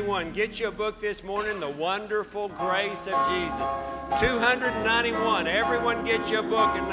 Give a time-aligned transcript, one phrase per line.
[0.00, 0.32] 291.
[0.32, 4.18] Get you a book this morning, The Wonderful Grace of Jesus.
[4.18, 5.46] 291.
[5.46, 6.88] Everyone get you a book and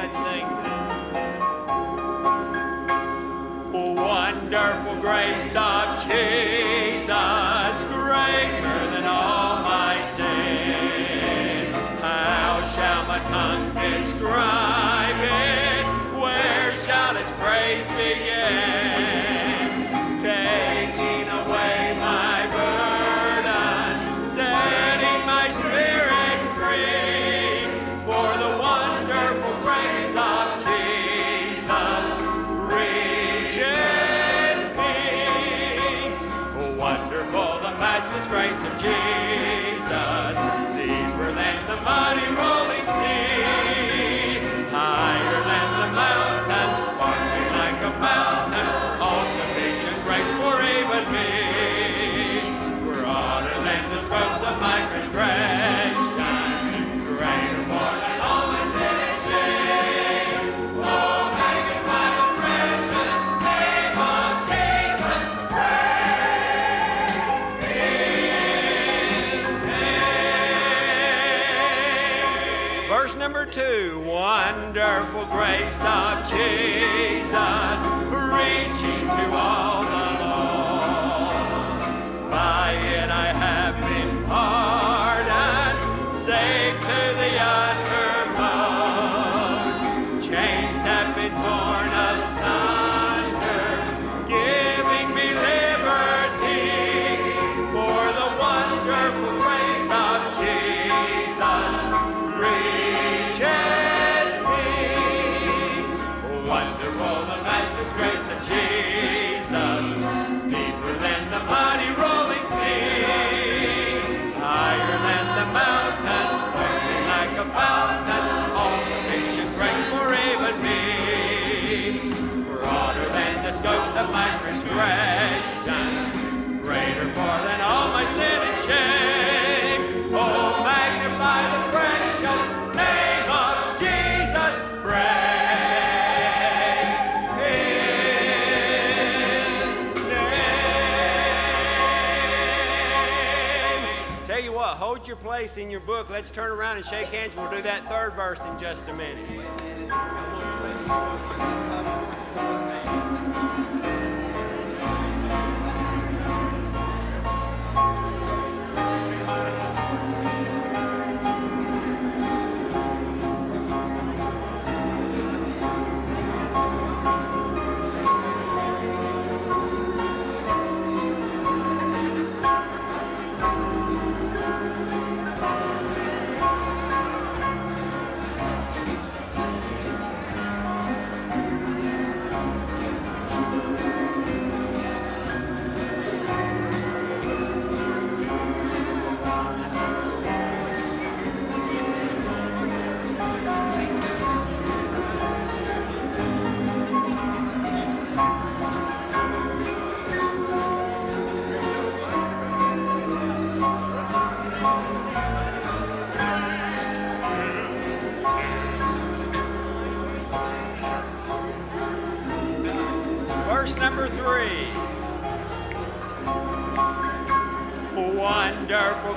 [146.57, 147.35] around and shake hands.
[147.35, 149.23] We'll do that third verse in just a minute.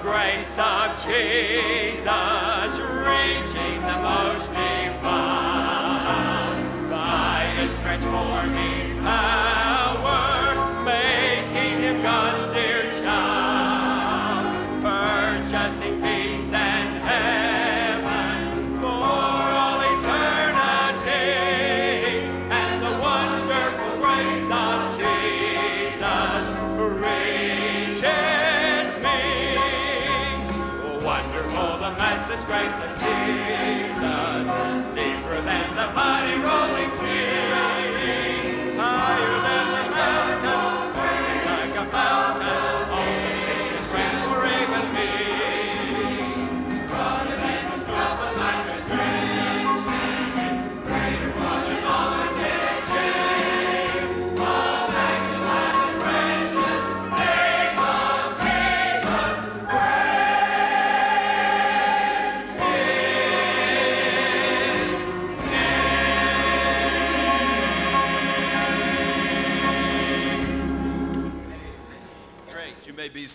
[0.02, 2.06] grace of Jesus,
[3.04, 5.00] reaching the most divine
[6.88, 8.69] by its transforming.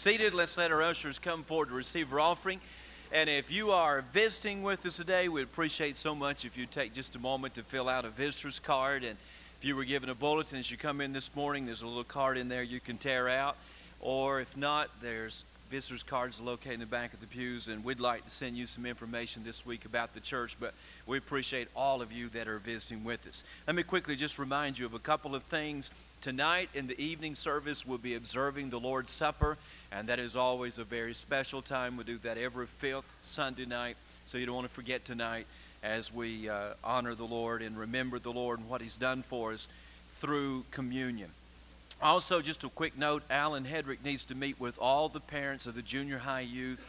[0.05, 0.35] Seated.
[0.35, 2.59] Let's let our ushers come forward to receive our offering.
[3.11, 6.93] And if you are visiting with us today, we'd appreciate so much if you take
[6.93, 9.03] just a moment to fill out a visitor's card.
[9.03, 9.17] And
[9.59, 12.03] if you were given a bulletin as you come in this morning, there's a little
[12.03, 13.57] card in there you can tear out.
[13.99, 17.99] Or if not, there's visitors cards located in the back of the pews, and we'd
[17.99, 20.55] like to send you some information this week about the church.
[20.59, 20.75] But
[21.07, 23.43] we appreciate all of you that are visiting with us.
[23.65, 25.89] Let me quickly just remind you of a couple of things.
[26.21, 29.57] Tonight in the evening service, we'll be observing the Lord's Supper,
[29.91, 31.97] and that is always a very special time.
[31.97, 35.47] We do that every fifth Sunday night, so you don't want to forget tonight
[35.83, 39.53] as we uh, honor the Lord and remember the Lord and what He's done for
[39.53, 39.67] us
[40.19, 41.29] through communion.
[42.01, 45.75] Also, just a quick note Alan Hedrick needs to meet with all the parents of
[45.75, 46.85] the junior high youth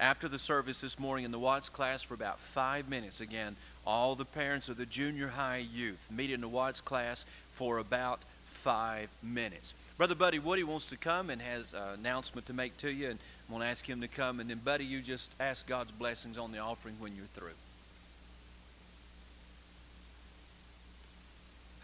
[0.00, 3.20] after the service this morning in the Watts class for about five minutes.
[3.20, 3.56] Again,
[3.86, 8.20] all the parents of the junior high youth meet in the Watts class for about
[8.44, 9.74] five minutes.
[9.98, 13.18] Brother Buddy Woody wants to come and has an announcement to make to you, and
[13.48, 14.38] I'm going to ask him to come.
[14.38, 17.50] And then, Buddy, you just ask God's blessings on the offering when you're through.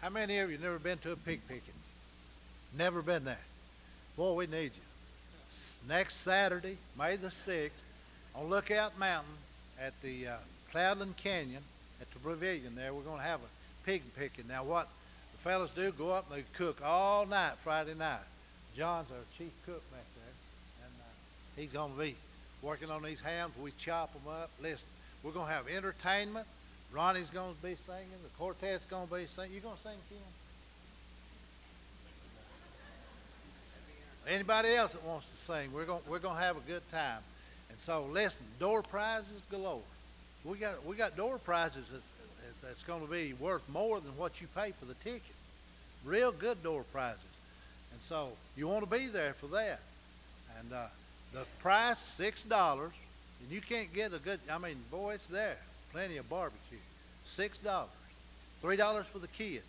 [0.01, 1.73] How many of you never been to a pig picking?
[2.77, 3.37] Never been there.
[4.15, 5.89] Boy, we need you.
[5.89, 7.71] Next Saturday, May the 6th,
[8.33, 9.33] on Lookout Mountain
[9.77, 10.35] at the uh,
[10.71, 11.63] Cloudland Canyon
[11.99, 14.47] at the pavilion there, we're going to have a pig picking.
[14.47, 14.87] Now, what
[15.45, 18.25] fellas do go up and they cook all night Friday night.
[18.75, 20.33] John's our chief cook back there,
[20.83, 22.15] and uh, he's going to be
[22.63, 23.53] working on these hams.
[23.61, 24.49] We chop them up.
[24.59, 24.89] Listen,
[25.21, 26.47] we're going to have entertainment.
[26.91, 28.07] Ronnie's going to be singing.
[28.23, 29.53] The quartet's going to be singing.
[29.53, 30.17] You going to sing, Kim?
[34.27, 37.19] Anybody else that wants to sing, we're going we're going to have a good time.
[37.69, 39.81] And so, listen, door prizes galore.
[40.43, 42.03] We got we got door prizes that's,
[42.63, 45.34] that's going to be worth more than what you pay for the ticket
[46.05, 47.19] real good door prizes.
[47.91, 49.79] And so you want to be there for that.
[50.59, 50.85] And uh,
[51.33, 52.79] the price, $6.
[52.81, 55.57] And you can't get a good, I mean, boy, it's there.
[55.91, 56.77] Plenty of barbecue.
[57.27, 57.49] $6.
[58.63, 59.63] $3 for the kids.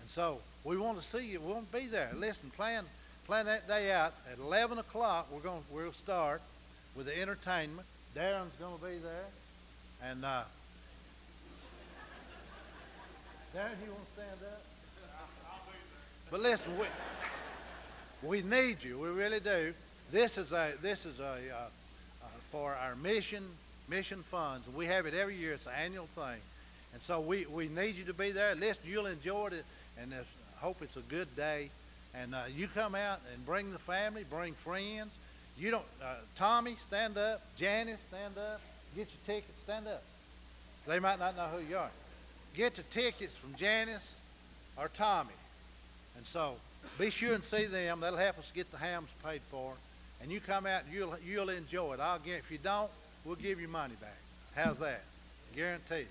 [0.00, 1.40] And so we want to see you.
[1.40, 2.10] We want to be there.
[2.16, 2.84] Listen, plan,
[3.26, 4.14] plan that day out.
[4.30, 6.40] At 11 o'clock, we're going, we'll start
[6.96, 7.86] with the entertainment.
[8.16, 10.10] Darren's going to be there.
[10.10, 10.42] And uh,
[13.54, 14.71] Darren, you want to stand up?
[16.32, 16.86] But listen, we,
[18.26, 18.98] we need you.
[18.98, 19.74] We really do.
[20.10, 23.44] This is a this is a uh, uh, for our mission
[23.90, 24.66] mission funds.
[24.74, 25.52] We have it every year.
[25.52, 26.40] It's an annual thing,
[26.94, 28.54] and so we, we need you to be there.
[28.54, 29.64] Listen, you'll enjoy it,
[30.00, 31.68] and I hope it's a good day.
[32.14, 35.12] And uh, you come out and bring the family, bring friends.
[35.58, 37.42] You don't, uh, Tommy, stand up.
[37.56, 38.60] Janice, stand up.
[38.96, 40.02] Get your tickets, stand up.
[40.86, 41.90] They might not know who you are.
[42.54, 44.18] Get the tickets from Janice
[44.78, 45.32] or Tommy.
[46.16, 46.54] And so
[46.98, 48.00] be sure and see them.
[48.00, 49.74] That'll help us get the hams paid for.
[50.22, 52.00] And you come out and you'll, you'll enjoy it.
[52.00, 52.90] I'll get, if you don't,
[53.24, 54.18] we'll give you money back.
[54.54, 55.02] How's that?
[55.56, 56.06] Guaranteed.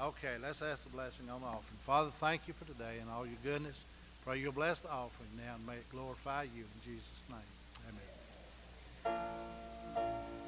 [0.00, 1.78] Okay, let's ask the blessing on the offering.
[1.86, 3.84] Father, thank you for today and all your goodness.
[4.24, 7.38] Pray you'll bless the offering now and may it glorify you in Jesus' name.
[9.06, 10.45] Amen.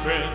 [0.00, 0.29] strength.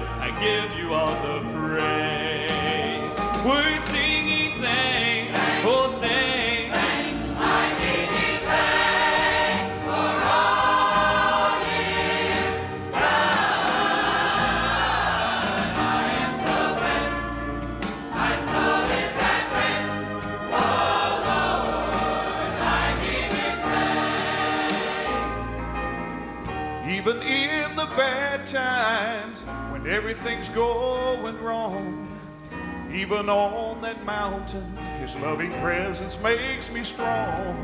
[33.05, 34.65] Even on that mountain,
[35.00, 37.55] His loving presence makes me strong.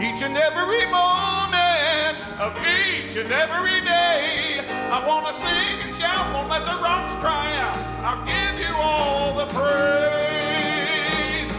[0.00, 6.32] Each and every moment of each and every day, I want to sing and shout,
[6.32, 7.76] won't let the rocks cry out.
[8.04, 9.68] I'll give you all the praise.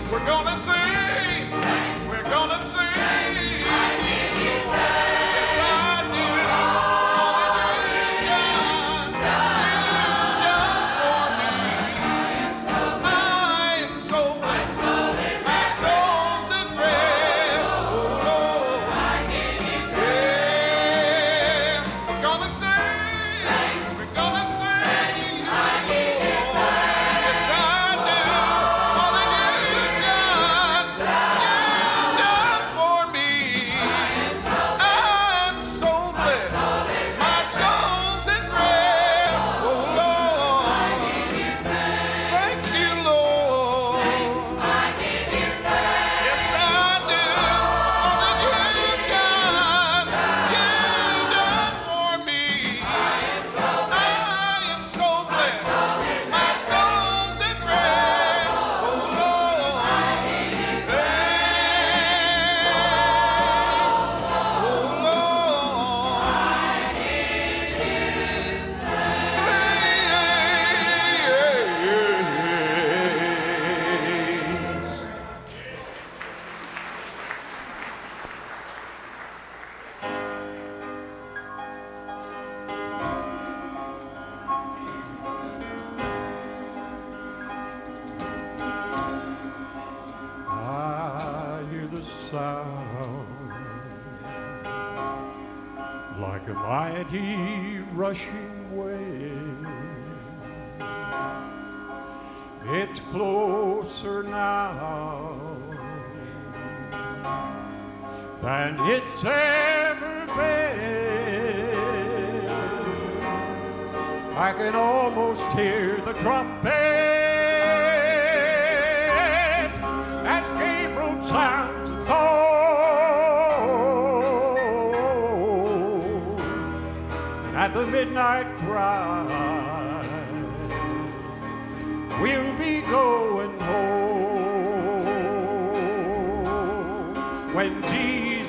[0.09, 0.82] We're going to sing.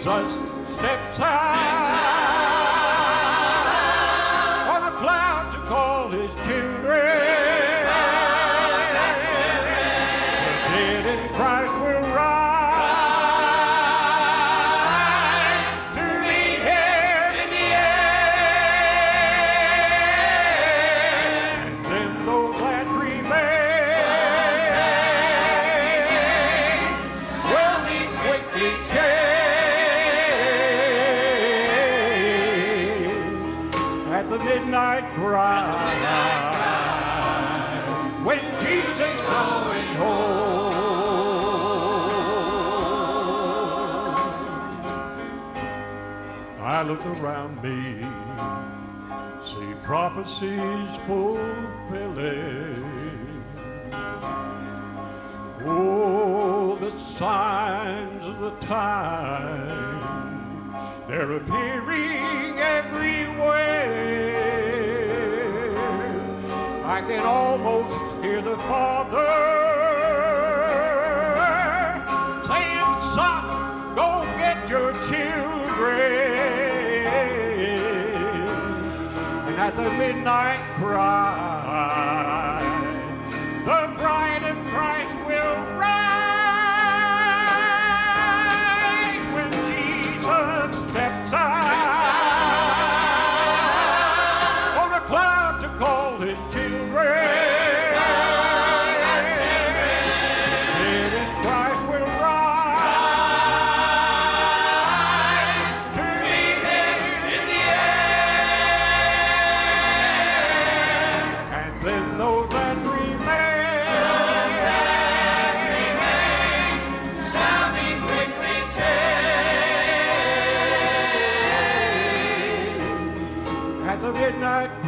[0.04, 0.32] such
[0.68, 2.13] steps I
[50.14, 52.84] prophecies fulfilling.
[55.66, 59.92] Oh, the signs of the time,
[61.08, 63.74] they're appearing everywhere.
[66.84, 69.53] I can almost hear the Father.
[79.98, 81.43] midnight cry.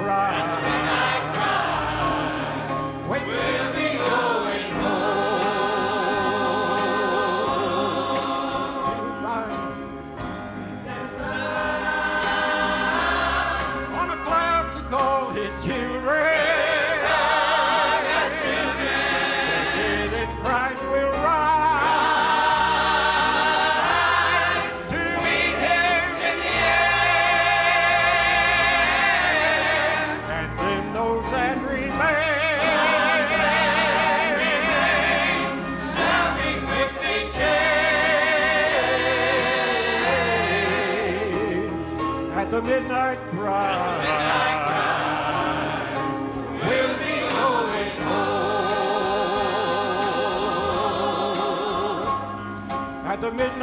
[0.06, 0.34] Cry.
[3.08, 3.65] When we'll be going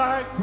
[0.04, 0.43] at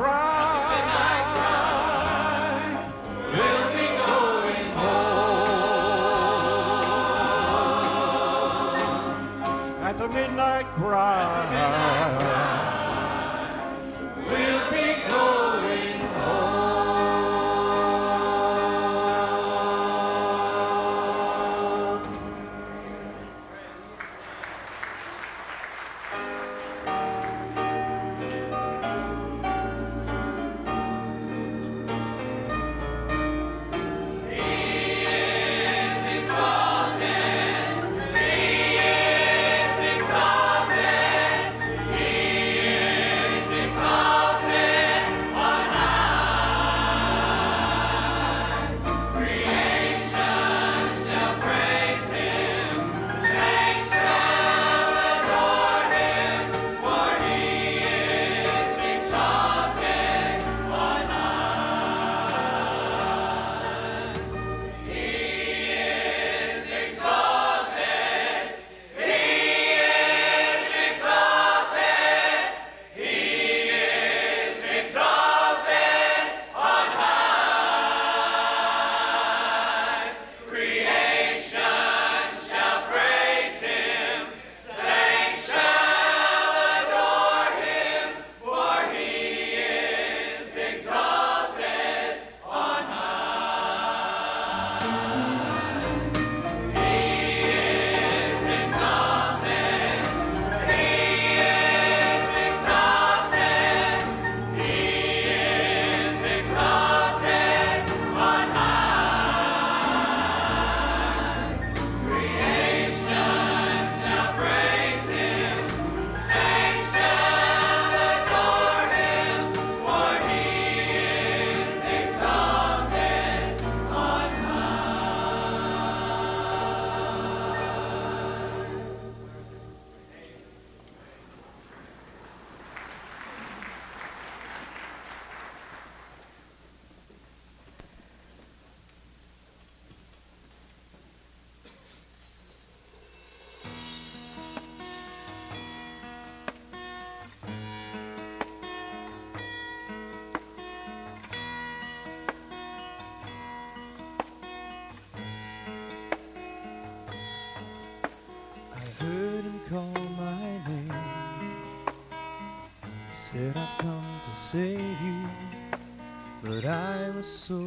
[167.27, 167.63] so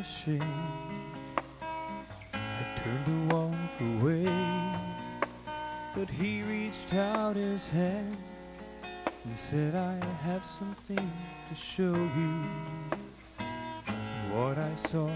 [0.00, 0.42] ashamed.
[2.32, 4.26] I turned to walk away,
[5.94, 8.16] but he reached out his hand
[9.24, 12.44] and said, I have something to show you.
[14.32, 15.08] What I saw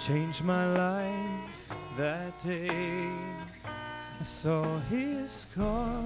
[0.00, 3.10] changed my life that day.
[4.20, 6.04] I saw his scars.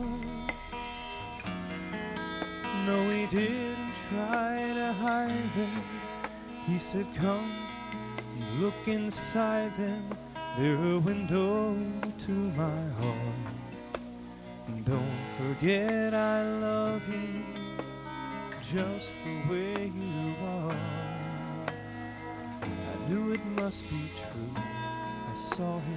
[2.86, 3.71] No, he didn't
[6.66, 7.50] He said, Come,
[8.60, 10.02] look inside them.
[10.56, 11.76] They're a window
[12.26, 13.54] to my heart.
[14.68, 17.44] And don't forget I love you
[18.72, 20.76] just the way you are.
[22.62, 24.54] I knew it must be true.
[24.56, 25.92] I saw scars.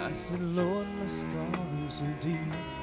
[0.00, 2.81] I said, Lord, my scars are deep.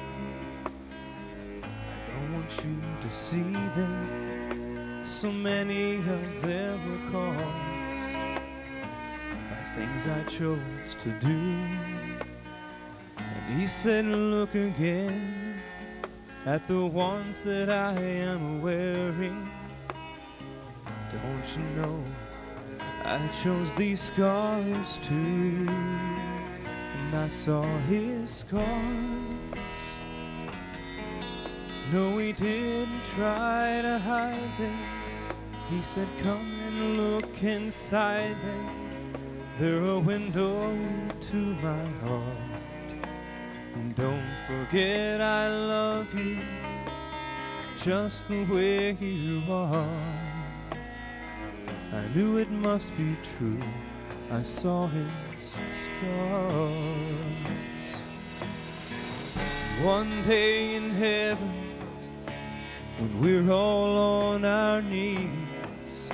[3.10, 5.02] To see them.
[5.04, 7.44] So many of them were caused
[9.50, 11.38] by things I chose to do.
[13.18, 15.60] And he said, Look again.
[16.46, 19.50] at the ones that I am wearing.
[21.12, 22.02] Don't you know
[23.04, 29.19] I chose these scars too, and I saw his scars.
[31.92, 34.78] No, he didn't try to hide them.
[35.68, 38.66] He said, Come and look inside them.
[39.58, 40.78] They're a window
[41.30, 42.50] to my heart.
[43.74, 46.38] And don't forget I love you
[47.82, 49.86] just the way you are.
[51.92, 53.58] I knew it must be true.
[54.30, 55.08] I saw his
[55.98, 56.70] scars.
[59.82, 61.69] One day in heaven,
[63.00, 66.10] when we're all on our knees,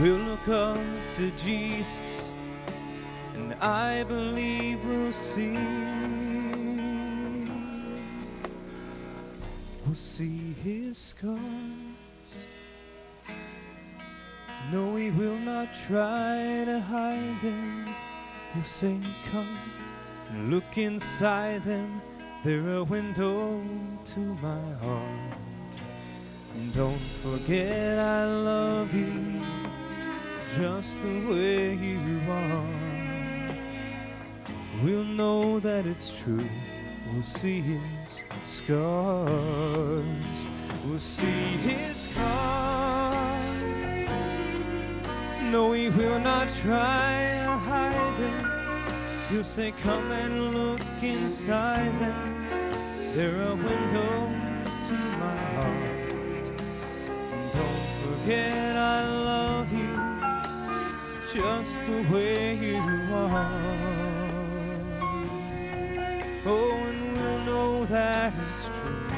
[0.00, 0.76] we'll look up
[1.16, 2.32] to Jesus,
[3.36, 5.56] and I believe we'll see.
[9.86, 11.38] We'll see his scars.
[14.72, 17.86] No, he will not try to hide them.
[18.54, 18.98] He'll say,
[19.30, 19.58] Come
[20.30, 22.02] and look inside them.
[22.42, 23.60] They're a window
[24.14, 25.49] to my heart.
[26.54, 29.40] And don't forget I love you
[30.58, 32.64] just the way you are.
[34.82, 36.48] We'll know that it's true.
[37.12, 37.80] We'll see his
[38.44, 40.46] scars.
[40.86, 43.40] We'll see his scars.
[45.50, 49.26] No, he will not try to hide them.
[49.30, 52.46] He'll say, Come and look inside them.
[53.14, 54.39] They're a window
[58.22, 59.94] forget I love you
[61.32, 62.78] just the way you
[63.12, 63.50] are.
[66.46, 69.08] Oh, and we'll know that it's true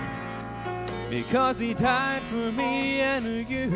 [1.10, 3.72] because he died for me and you.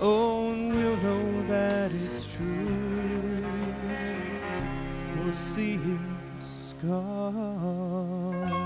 [0.00, 3.44] Oh, and we'll know that it's true.
[5.16, 6.00] We'll see his
[6.70, 8.65] scars.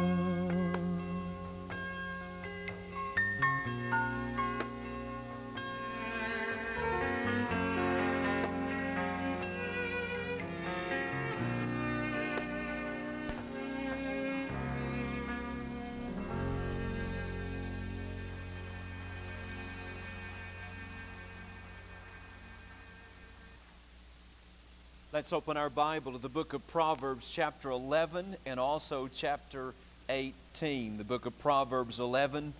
[25.20, 29.74] Let's open our Bible to the book of Proverbs, chapter 11, and also chapter
[30.08, 30.96] 18.
[30.96, 32.54] The book of Proverbs 11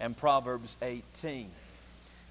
[0.00, 1.50] and Proverbs 18.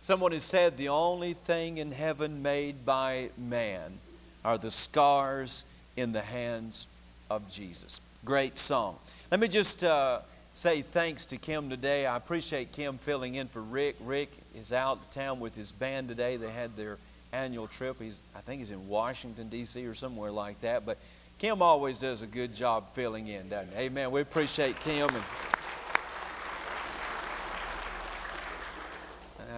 [0.02, 4.00] Someone has said the only thing in heaven made by man
[4.44, 5.66] are the scars
[5.98, 6.88] in the hands
[7.30, 8.02] of Jesus.
[8.26, 8.98] Great song.
[9.30, 10.22] Let me just uh,
[10.56, 12.08] say thanks to Kim today.
[12.08, 13.98] I appreciate Kim filling in for Rick.
[14.00, 16.38] Rick is out of town with his band today.
[16.38, 16.98] They had their
[17.36, 18.02] annual trip.
[18.02, 19.86] He's, I think he's in Washington, D.C.
[19.86, 20.86] or somewhere like that.
[20.86, 20.98] But
[21.38, 23.84] Kim always does a good job filling in, doesn't he?
[23.84, 24.10] Amen.
[24.12, 25.10] We appreciate Kim.
[25.10, 25.24] And,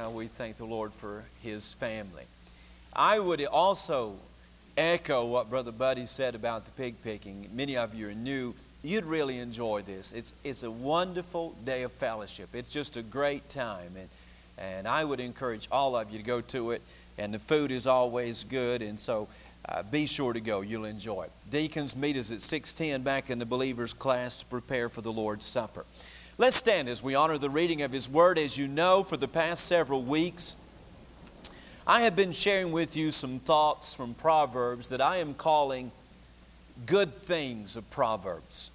[0.06, 2.24] uh, we thank the Lord for his family.
[2.94, 4.16] I would also
[4.76, 7.48] echo what Brother Buddy said about the pig picking.
[7.54, 8.56] Many of you are new.
[8.84, 10.14] You'd really enjoy this.
[10.14, 12.50] It's, it's a wonderful day of fellowship.
[12.54, 13.92] It's just a great time.
[13.98, 14.10] And,
[14.58, 16.82] and I would encourage all of you to go to it
[17.18, 19.28] and the food is always good, and so
[19.70, 20.62] uh, be sure to go.
[20.62, 21.32] You'll enjoy it.
[21.50, 25.46] Deacons meet us at 610 back in the believers class to prepare for the Lord's
[25.46, 25.86] Supper.
[26.38, 28.38] Let's stand as we honor the reading of His Word.
[28.38, 30.56] As you know, for the past several weeks,
[31.86, 35.92] I have been sharing with you some thoughts from Proverbs that I am calling
[36.86, 38.72] good things of Proverbs.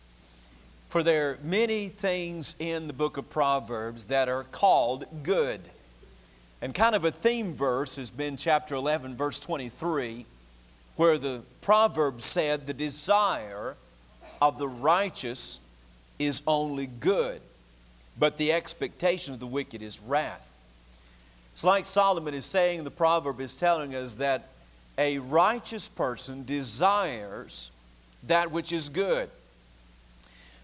[0.89, 5.61] For there are many things in the book of Proverbs that are called good.
[6.63, 10.25] And kind of a theme verse has been chapter 11, verse 23,
[10.95, 13.75] where the proverb said, The desire
[14.41, 15.61] of the righteous
[16.21, 17.41] is only good,
[18.17, 20.57] but the expectation of the wicked is wrath.
[21.51, 24.49] It's like Solomon is saying, the proverb is telling us that
[24.97, 27.73] a righteous person desires
[28.23, 29.29] that which is good.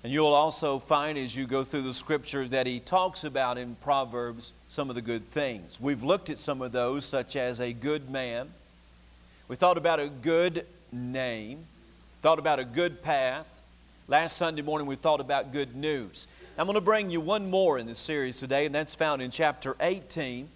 [0.04, 3.74] And you'll also find as you go through the scripture that he talks about in
[3.76, 5.80] Proverbs some of the good things.
[5.80, 8.48] We've looked at some of those, such as a good man.
[9.48, 11.64] We thought about a good name,
[12.22, 13.62] thought about a good path.
[14.06, 16.28] Last Sunday morning, we thought about good news.
[16.56, 19.30] I'm going to bring you one more in this series today, and that's found in
[19.30, 20.48] chapter 18,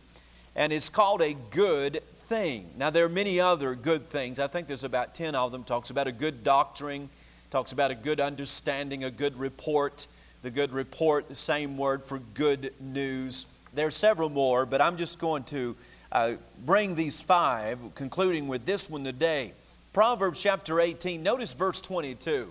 [0.57, 2.70] and it's called a good thing.
[2.76, 4.38] Now, there are many other good things.
[4.38, 5.64] I think there's about 10 of them.
[5.64, 7.11] Talks about a good doctrine,
[7.53, 10.07] talks about a good understanding, a good report,
[10.41, 13.45] the good report, the same word for good news.
[13.75, 15.77] There are several more, but I'm just going to
[16.12, 16.33] uh,
[16.65, 19.53] bring these five, concluding with this one today.
[19.93, 22.51] Proverbs chapter 18, notice verse 22.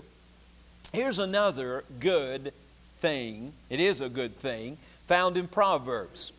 [0.94, 2.54] Here's another good
[3.00, 3.54] thing.
[3.72, 6.32] It is a good thing found in Proverbs.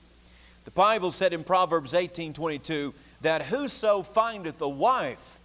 [0.67, 5.41] The Bible said in Proverbs 18 22 that whoso findeth a wife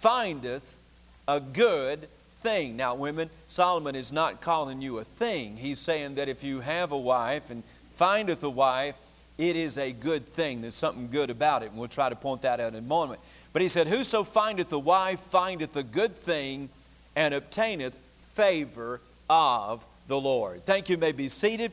[0.00, 0.80] findeth
[1.28, 2.08] a good
[2.40, 2.76] thing.
[2.76, 5.56] Now, women, Solomon is not calling you a thing.
[5.56, 7.62] He's saying that if you have a wife and
[7.96, 8.94] findeth a wife,
[9.38, 10.60] it is a good thing.
[10.60, 13.20] There's something good about it, and we'll try to point that out in a moment.
[13.52, 16.68] But he said, Whoso findeth a wife findeth a good thing
[17.16, 17.96] and obtaineth
[18.34, 20.64] favor of the Lord.
[20.66, 20.96] Thank you.
[20.96, 21.72] you may be seated.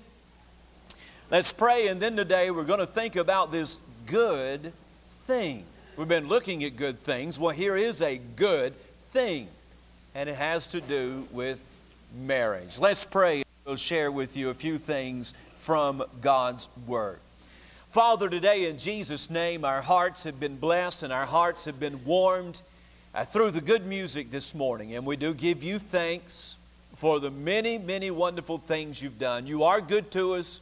[1.30, 4.71] Let's pray, and then today we're going to think about this good
[5.25, 5.65] thing.
[5.97, 7.38] We've been looking at good things.
[7.38, 8.73] Well, here is a good
[9.10, 9.49] thing,
[10.17, 11.62] and it has to do with
[12.25, 12.80] marriage.
[12.80, 13.43] Let's pray.
[13.65, 17.19] We'll share with you a few things from God's Word.
[17.91, 22.03] Father, today in Jesus' name, our hearts have been blessed and our hearts have been
[22.03, 22.63] warmed
[23.13, 24.95] uh, through the good music this morning.
[24.95, 26.56] And we do give you thanks
[26.95, 29.45] for the many, many wonderful things you've done.
[29.45, 30.62] You are good to us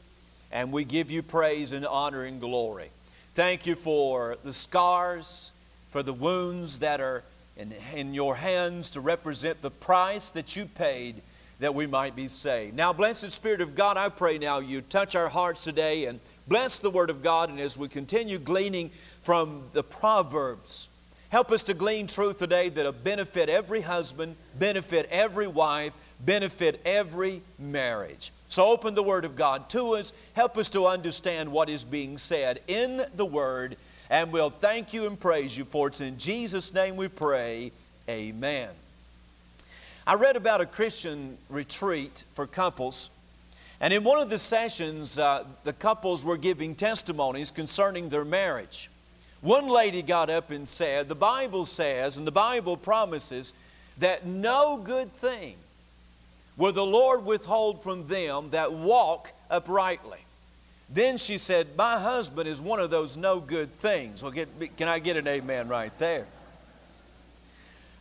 [0.51, 2.89] and we give you praise and honor and glory.
[3.35, 5.53] Thank you for the scars,
[5.91, 7.23] for the wounds that are
[7.57, 11.21] in, in your hands to represent the price that you paid
[11.59, 12.75] that we might be saved.
[12.75, 16.79] Now, blessed Spirit of God, I pray now you touch our hearts today and bless
[16.79, 17.49] the Word of God.
[17.49, 18.91] And as we continue gleaning
[19.21, 20.89] from the Proverbs,
[21.29, 27.41] help us to glean truth today that'll benefit every husband, benefit every wife, benefit every
[27.57, 28.31] marriage.
[28.49, 30.11] So open the Word of God to us.
[30.33, 33.77] Help us to understand what is being said in the Word.
[34.09, 35.91] And we'll thank you and praise you for it.
[35.91, 37.71] It's in Jesus' name we pray.
[38.07, 38.69] Amen.
[40.05, 43.09] I read about a Christian retreat for couples.
[43.81, 48.89] And in one of the sessions, uh, the couples were giving testimonies concerning their marriage.
[49.41, 53.53] One lady got up and said, The Bible says, and the Bible promises,
[53.97, 55.55] that no good thing
[56.57, 60.24] will the Lord withhold from them that walk uprightly.
[60.89, 64.21] Then she said, My husband is one of those no good things.
[64.21, 66.25] Well, get, can I get an amen right there?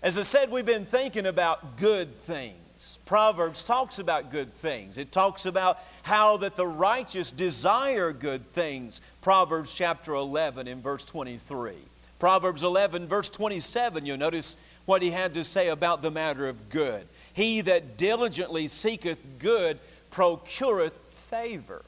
[0.02, 2.98] As I said, we've been thinking about good things.
[3.06, 4.98] Proverbs talks about good things.
[4.98, 9.00] It talks about how that the righteous desire good things.
[9.22, 11.72] Proverbs chapter 11 in verse 23.
[12.18, 16.68] Proverbs 11 verse 27, you'll notice what he had to say about the matter of
[16.68, 17.06] good.
[17.32, 19.78] He that diligently seeketh good
[20.10, 21.82] procureth favor.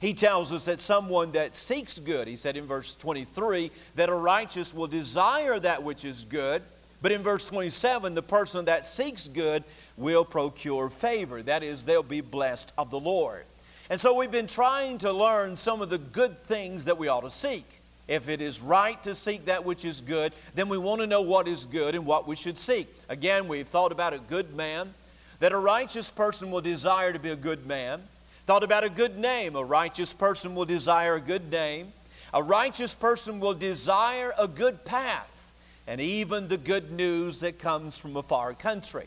[0.00, 4.14] He tells us that someone that seeks good, he said in verse 23, that a
[4.14, 6.62] righteous will desire that which is good.
[7.02, 9.62] But in verse 27, the person that seeks good
[9.96, 11.42] will procure favor.
[11.42, 13.44] That is, they'll be blessed of the Lord.
[13.90, 17.22] And so we've been trying to learn some of the good things that we ought
[17.22, 17.64] to seek.
[18.08, 21.22] If it is right to seek that which is good, then we want to know
[21.22, 22.88] what is good and what we should seek.
[23.08, 24.94] Again, we've thought about a good man,
[25.40, 28.02] that a righteous person will desire to be a good man.
[28.50, 29.54] Thought about a good name.
[29.54, 31.92] A righteous person will desire a good name.
[32.34, 35.52] A righteous person will desire a good path
[35.86, 39.06] and even the good news that comes from a far country.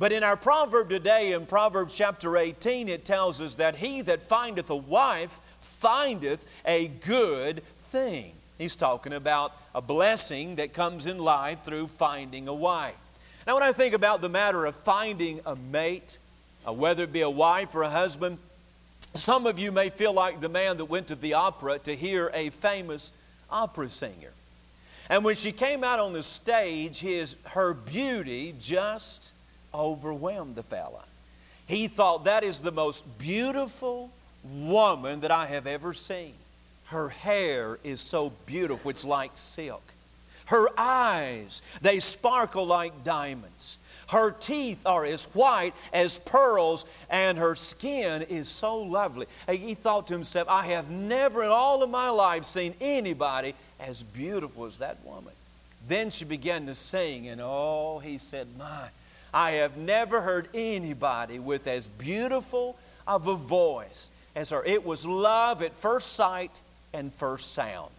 [0.00, 4.24] But in our proverb today, in Proverbs chapter 18, it tells us that he that
[4.24, 8.32] findeth a wife findeth a good thing.
[8.58, 12.96] He's talking about a blessing that comes in life through finding a wife.
[13.46, 16.18] Now, when I think about the matter of finding a mate,
[16.66, 18.38] uh, whether it be a wife or a husband,
[19.14, 22.30] some of you may feel like the man that went to the opera to hear
[22.32, 23.12] a famous
[23.50, 24.30] opera singer.
[25.08, 29.32] And when she came out on the stage, his, her beauty just
[29.74, 31.02] overwhelmed the fella.
[31.66, 34.10] He thought that is the most beautiful
[34.44, 36.34] woman that I have ever seen.
[36.86, 39.82] Her hair is so beautiful, it's like silk.
[40.46, 43.78] Her eyes, they sparkle like diamonds.
[44.10, 49.26] Her teeth are as white as pearls, and her skin is so lovely.
[49.48, 54.02] He thought to himself, I have never in all of my life seen anybody as
[54.02, 55.32] beautiful as that woman.
[55.86, 58.88] Then she began to sing, and oh, he said, My,
[59.32, 64.64] I have never heard anybody with as beautiful of a voice as her.
[64.64, 66.60] It was love at first sight
[66.92, 67.90] and first sound.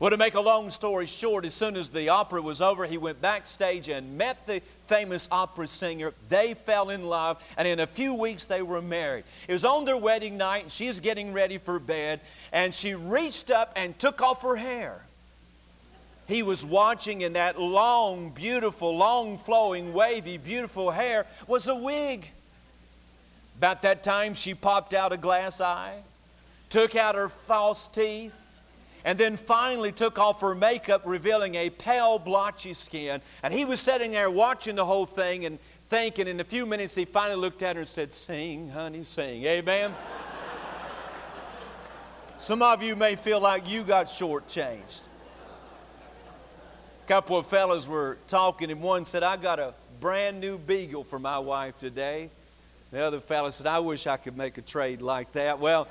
[0.00, 2.98] Well, to make a long story short, as soon as the opera was over, he
[2.98, 6.12] went backstage and met the famous opera singer.
[6.28, 9.24] They fell in love, and in a few weeks they were married.
[9.46, 12.20] It was on their wedding night, and she's getting ready for bed,
[12.52, 15.00] and she reached up and took off her hair.
[16.26, 22.30] He was watching, and that long, beautiful, long flowing, wavy, beautiful hair was a wig.
[23.58, 26.02] About that time, she popped out a glass eye,
[26.68, 28.43] took out her false teeth,
[29.04, 33.20] and then finally took off her makeup, revealing a pale, blotchy skin.
[33.42, 36.26] And he was sitting there watching the whole thing and thinking.
[36.26, 39.44] In a few minutes, he finally looked at her and said, Sing, honey, sing.
[39.44, 39.94] Amen.
[42.36, 45.08] Some of you may feel like you got shortchanged.
[47.04, 51.04] A couple of fellas were talking, and one said, I got a brand new beagle
[51.04, 52.30] for my wife today.
[52.90, 55.60] The other fellow said, I wish I could make a trade like that.
[55.60, 55.86] Well,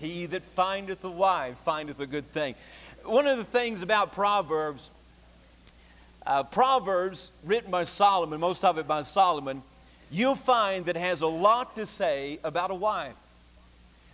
[0.00, 2.54] he that findeth a wife findeth a good thing.
[3.04, 4.90] One of the things about Proverbs,
[6.26, 9.62] uh, Proverbs written by Solomon, most of it by Solomon,
[10.10, 13.14] you'll find that has a lot to say about a wife.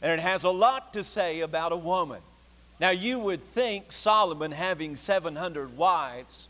[0.02, 2.20] And it has a lot to say about a woman.
[2.80, 6.48] Now, you would think Solomon, having 700 wives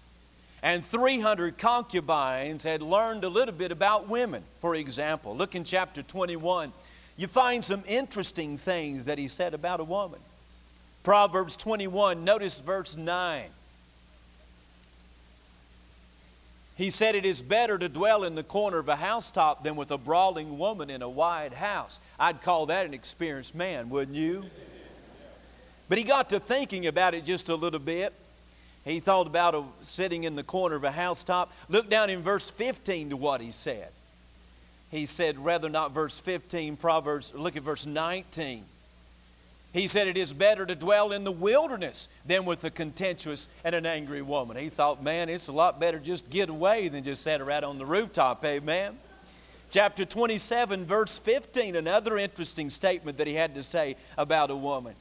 [0.62, 4.44] and 300 concubines, had learned a little bit about women.
[4.60, 6.72] For example, look in chapter 21.
[7.20, 10.20] You find some interesting things that he said about a woman.
[11.02, 13.44] Proverbs 21, notice verse 9.
[16.76, 19.90] He said, It is better to dwell in the corner of a housetop than with
[19.90, 22.00] a brawling woman in a wide house.
[22.18, 24.44] I'd call that an experienced man, wouldn't you?
[25.90, 28.14] But he got to thinking about it just a little bit.
[28.86, 31.52] He thought about a, sitting in the corner of a housetop.
[31.68, 33.90] Look down in verse 15 to what he said.
[34.90, 38.64] He said, rather not verse 15, Proverbs, look at verse 19.
[39.72, 43.74] He said, It is better to dwell in the wilderness than with a contentious and
[43.74, 44.56] an angry woman.
[44.56, 47.78] He thought, Man, it's a lot better just get away than just sit right on
[47.78, 48.44] the rooftop.
[48.44, 48.98] Amen.
[49.70, 54.94] Chapter 27, verse 15, another interesting statement that he had to say about a woman.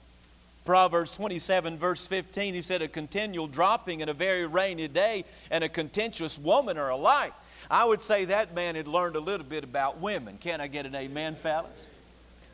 [0.64, 5.64] Proverbs 27, verse 15, he said, A continual dropping in a very rainy day and
[5.64, 7.34] a contentious woman are alike.
[7.70, 10.38] I would say that man had learned a little bit about women.
[10.40, 11.88] Can I get an amen, fellas?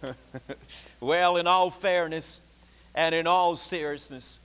[1.00, 2.42] well, in all fairness
[2.94, 4.40] and in all seriousness,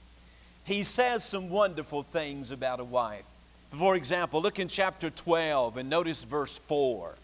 [0.65, 3.25] he says some wonderful things about a wife.
[3.73, 7.15] For example, look in chapter 12 and notice verse 4.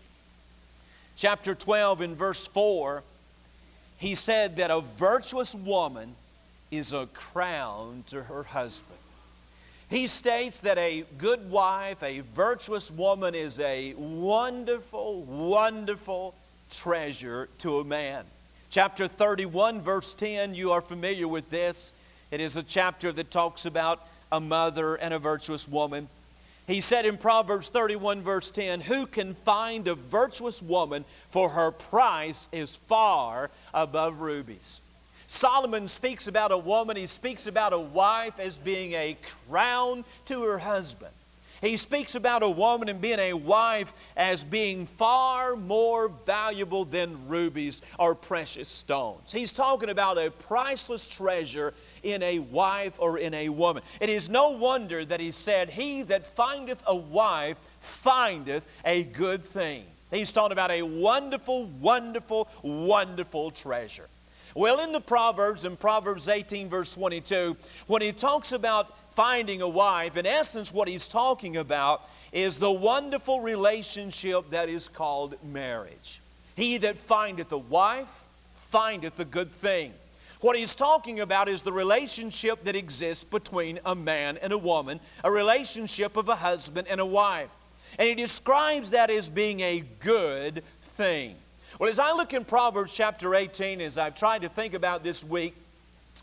[1.16, 3.02] Chapter 12 in verse 4,
[3.98, 6.14] he said that a virtuous woman
[6.70, 8.95] is a crown to her husband.
[9.88, 16.34] He states that a good wife, a virtuous woman, is a wonderful, wonderful
[16.70, 18.24] treasure to a man.
[18.68, 21.92] Chapter 31, verse 10, you are familiar with this.
[22.32, 26.08] It is a chapter that talks about a mother and a virtuous woman.
[26.66, 31.70] He said in Proverbs 31, verse 10, Who can find a virtuous woman, for her
[31.70, 34.80] price is far above rubies?
[35.26, 39.16] Solomon speaks about a woman, he speaks about a wife as being a
[39.48, 41.12] crown to her husband.
[41.60, 47.28] He speaks about a woman and being a wife as being far more valuable than
[47.28, 49.32] rubies or precious stones.
[49.32, 51.72] He's talking about a priceless treasure
[52.02, 53.82] in a wife or in a woman.
[54.00, 59.42] It is no wonder that he said, He that findeth a wife findeth a good
[59.42, 59.84] thing.
[60.10, 64.08] He's talking about a wonderful, wonderful, wonderful treasure.
[64.56, 69.68] Well, in the Proverbs, in Proverbs 18, verse 22, when he talks about finding a
[69.68, 76.22] wife, in essence, what he's talking about is the wonderful relationship that is called marriage.
[76.54, 78.08] He that findeth a wife
[78.52, 79.92] findeth a good thing.
[80.40, 85.00] What he's talking about is the relationship that exists between a man and a woman,
[85.22, 87.50] a relationship of a husband and a wife.
[87.98, 90.62] And he describes that as being a good
[90.96, 91.36] thing.
[91.78, 95.22] Well, as I look in Proverbs chapter 18, as I've tried to think about this
[95.22, 95.54] week,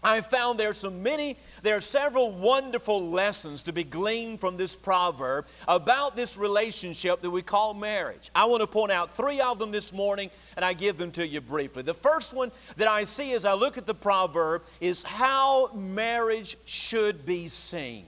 [0.04, 4.58] I found there are so many, there are several wonderful lessons to be gleaned from
[4.58, 8.32] this proverb about this relationship that we call marriage.
[8.34, 11.28] I want to point out three of them this morning, and I give them to
[11.28, 11.84] you briefly.
[11.84, 16.58] The first one that I see as I look at the proverb is how marriage
[16.66, 18.08] should be seen.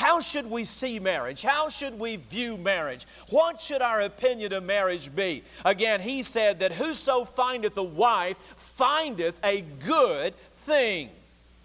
[0.00, 1.42] How should we see marriage?
[1.42, 3.04] How should we view marriage?
[3.28, 5.42] What should our opinion of marriage be?
[5.62, 11.10] Again, he said that whoso findeth a wife findeth a good thing.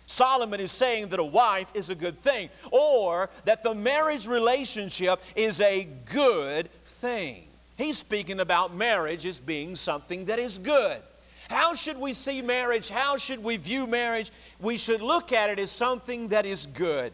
[0.06, 5.22] Solomon is saying that a wife is a good thing, or that the marriage relationship
[5.38, 7.46] is a good thing.
[7.78, 10.98] He's speaking about marriage as being something that is good.
[11.50, 12.90] How should we see marriage?
[12.90, 14.30] How should we view marriage?
[14.60, 17.14] We should look at it as something that is good.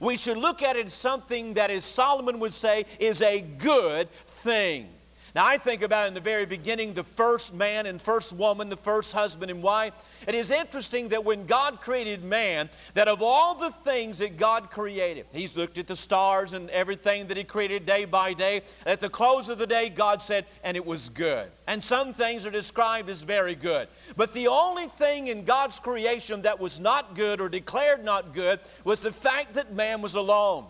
[0.00, 4.08] We should look at it as something that, as Solomon would say, is a good
[4.26, 4.88] thing.
[5.34, 8.76] Now, I think about in the very beginning the first man and first woman, the
[8.76, 9.92] first husband and wife.
[10.26, 14.70] It is interesting that when God created man, that of all the things that God
[14.70, 18.62] created, He's looked at the stars and everything that He created day by day.
[18.86, 21.50] At the close of the day, God said, and it was good.
[21.66, 23.88] And some things are described as very good.
[24.16, 28.60] But the only thing in God's creation that was not good or declared not good
[28.84, 30.64] was the fact that man was alone.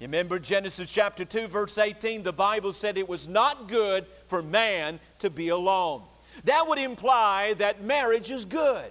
[0.00, 2.22] You remember Genesis chapter 2, verse 18?
[2.22, 6.00] The Bible said it was not good for man to be alone.
[6.44, 8.90] That would imply that marriage is good.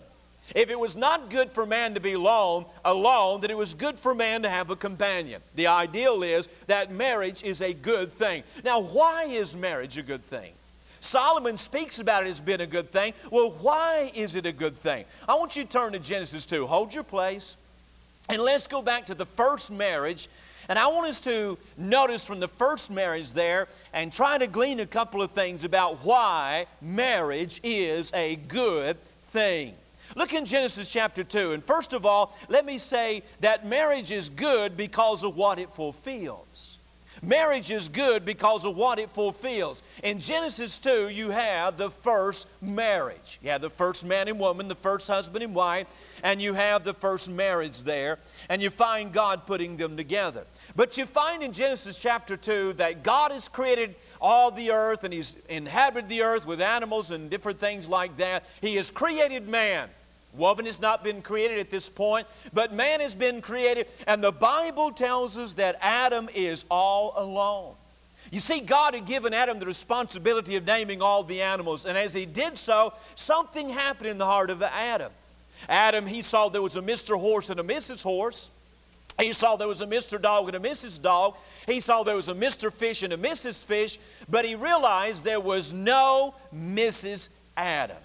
[0.53, 3.97] If it was not good for man to be alone, alone, then it was good
[3.97, 5.41] for man to have a companion.
[5.55, 8.43] The ideal is that marriage is a good thing.
[8.63, 10.51] Now, why is marriage a good thing?
[10.99, 13.13] Solomon speaks about it as being a good thing.
[13.31, 15.05] Well, why is it a good thing?
[15.27, 16.67] I want you to turn to Genesis 2.
[16.67, 17.57] Hold your place.
[18.27, 20.29] And let's go back to the first marriage
[20.69, 24.79] and I want us to notice from the first marriage there and try to glean
[24.79, 29.73] a couple of things about why marriage is a good thing.
[30.15, 31.53] Look in Genesis chapter 2.
[31.53, 35.73] And first of all, let me say that marriage is good because of what it
[35.73, 36.78] fulfills.
[37.21, 39.83] Marriage is good because of what it fulfills.
[40.03, 43.39] In Genesis 2, you have the first marriage.
[43.41, 45.87] You have the first man and woman, the first husband and wife,
[46.23, 50.45] and you have the first marriage there, and you find God putting them together.
[50.75, 55.13] But you find in Genesis chapter 2 that God has created all the earth and
[55.13, 58.45] He's inhabited the earth with animals and different things like that.
[58.61, 59.89] He has created man.
[60.39, 64.31] Woman has not been created at this point, but man has been created, and the
[64.31, 67.75] Bible tells us that Adam is all alone.
[68.31, 72.13] You see, God had given Adam the responsibility of naming all the animals, and as
[72.13, 75.11] he did so, something happened in the heart of Adam.
[75.67, 77.19] Adam, he saw there was a Mr.
[77.19, 78.01] Horse and a Mrs.
[78.01, 78.49] Horse.
[79.19, 80.21] He saw there was a Mr.
[80.21, 81.01] Dog and a Mrs.
[81.01, 81.35] Dog.
[81.65, 82.71] He saw there was a Mr.
[82.71, 83.65] Fish and a Mrs.
[83.65, 87.29] Fish, but he realized there was no Mrs.
[87.57, 87.97] Adam.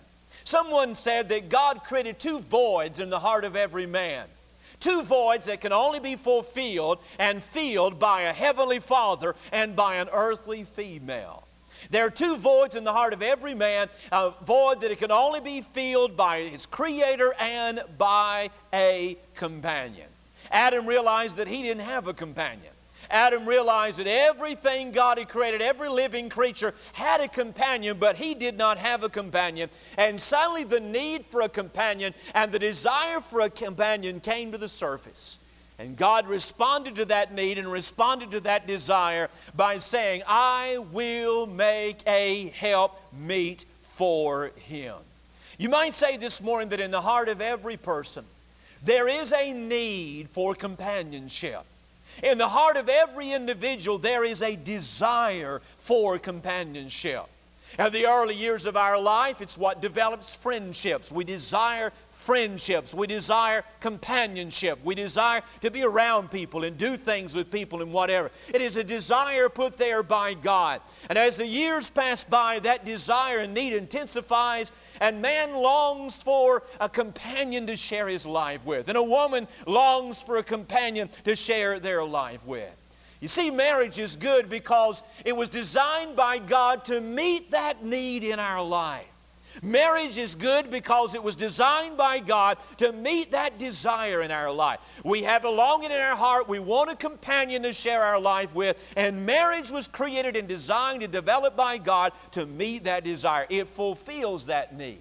[0.45, 4.27] Someone said that God created two voids in the heart of every man.
[4.79, 9.97] Two voids that can only be fulfilled and filled by a heavenly father and by
[9.97, 11.45] an earthly female.
[11.91, 15.11] There are two voids in the heart of every man a void that it can
[15.11, 20.09] only be filled by his creator and by a companion.
[20.51, 22.74] Adam realized that he didn't have a companion.
[23.11, 28.35] Adam realized that everything God had created, every living creature, had a companion, but he
[28.35, 29.69] did not have a companion.
[29.97, 34.59] And suddenly the need for a companion and the desire for a companion came to
[34.59, 35.39] the surface.
[35.79, 41.47] And God responded to that need and responded to that desire by saying, I will
[41.47, 44.95] make a help meet for him.
[45.59, 48.25] You might say this morning that in the heart of every person,
[48.85, 51.65] there is a need for companionship.
[52.23, 57.27] In the heart of every individual, there is a desire for companionship.
[57.79, 61.11] In the early years of our life, it's what develops friendships.
[61.11, 61.93] We desire
[62.25, 62.95] friendships.
[62.95, 64.79] We desire companionship.
[64.83, 68.31] We desire to be around people and do things with people and whatever.
[68.53, 70.81] It is a desire put there by God.
[71.11, 76.63] And as the years pass by, that desire and need intensifies, and man longs for
[76.81, 81.37] a companion to share his life with, and a woman longs for a companion to
[81.37, 82.75] share their life with.
[83.21, 88.25] You see, marriage is good because it was designed by God to meet that need
[88.25, 89.14] in our life.
[89.63, 94.51] Marriage is good because it was designed by God to meet that desire in our
[94.51, 94.81] life.
[95.05, 96.49] We have a longing in our heart.
[96.49, 98.83] We want a companion to share our life with.
[98.97, 103.47] And marriage was created and designed and developed by God to meet that desire.
[103.49, 104.99] It fulfills that need.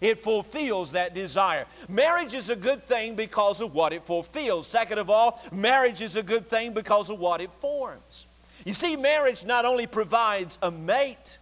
[0.00, 1.66] It fulfills that desire.
[1.88, 4.66] Marriage is a good thing because of what it fulfills.
[4.66, 8.26] Second of all, marriage is a good thing because of what it forms.
[8.64, 11.38] You see, marriage not only provides a mate,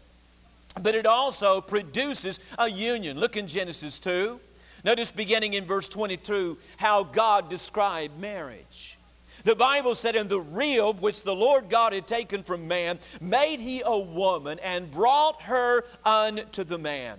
[0.80, 3.18] but it also produces a union.
[3.18, 4.40] Look in Genesis 2.
[4.84, 8.98] Notice beginning in verse 22 how God described marriage.
[9.44, 13.60] The Bible said, In the rib which the Lord God had taken from man, made
[13.60, 17.18] he a woman and brought her unto the man.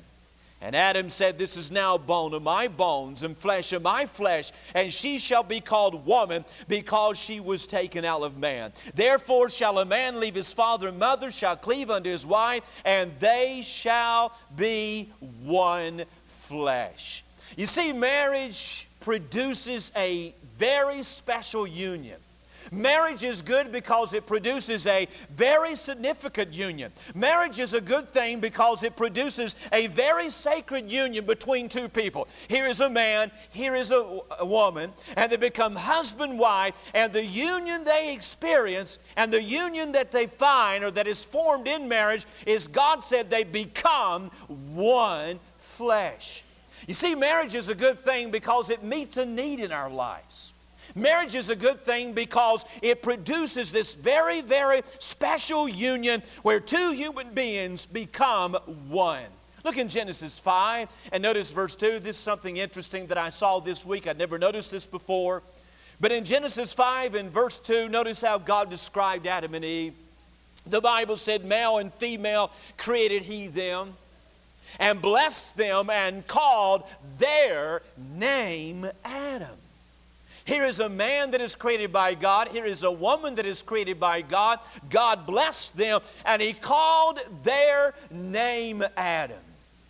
[0.64, 4.54] And Adam said, This is now bone of my bones and flesh of my flesh,
[4.74, 8.72] and she shall be called woman because she was taken out of man.
[8.96, 13.12] Therefore shall a man leave his father and mother, shall cleave unto his wife, and
[13.20, 15.10] they shall be
[15.44, 17.26] one flesh.
[17.58, 22.20] You see, marriage produces a very special union.
[22.74, 26.92] Marriage is good because it produces a very significant union.
[27.14, 32.28] Marriage is a good thing because it produces a very sacred union between two people.
[32.48, 37.14] Here is a man, here is a, a woman, and they become husband wife, and
[37.14, 41.88] the union they experience and the union that they find or that is formed in
[41.88, 46.44] marriage is God said they become one flesh.
[46.88, 50.54] You see, marriage is a good thing because it meets a need in our lives.
[50.96, 56.92] Marriage is a good thing because it produces this very, very special union where two
[56.92, 58.54] human beings become
[58.90, 59.24] one.
[59.64, 62.00] Look in Genesis 5 and notice verse 2.
[62.00, 64.08] This is something interesting that I saw this week.
[64.08, 65.42] I'd never noticed this before.
[66.00, 69.94] But in Genesis 5 and verse 2, notice how God described Adam and Eve.
[70.66, 73.94] The Bible said, Male and female created he them,
[74.80, 76.84] and blessed them, and called
[77.18, 77.82] their
[78.16, 79.58] name Adam.
[80.46, 82.50] Here is a man that is created by God.
[82.50, 84.60] Here is a woman that is created by God.
[84.90, 89.40] God blessed them, and He called their name Adam.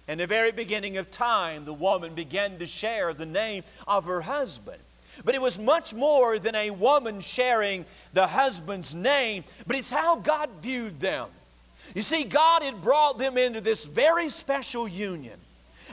[0.08, 4.22] In the very beginning of time, the woman began to share the name of her
[4.22, 4.80] husband.
[5.24, 10.18] But it was much more than a woman sharing the husband's name, but it's how
[10.18, 11.30] God viewed them.
[11.96, 15.40] You see, God had brought them into this very special union.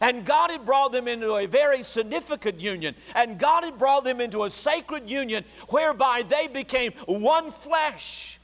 [0.01, 2.95] And God had brought them into a very significant union.
[3.15, 8.39] And God had brought them into a sacred union whereby they became one flesh.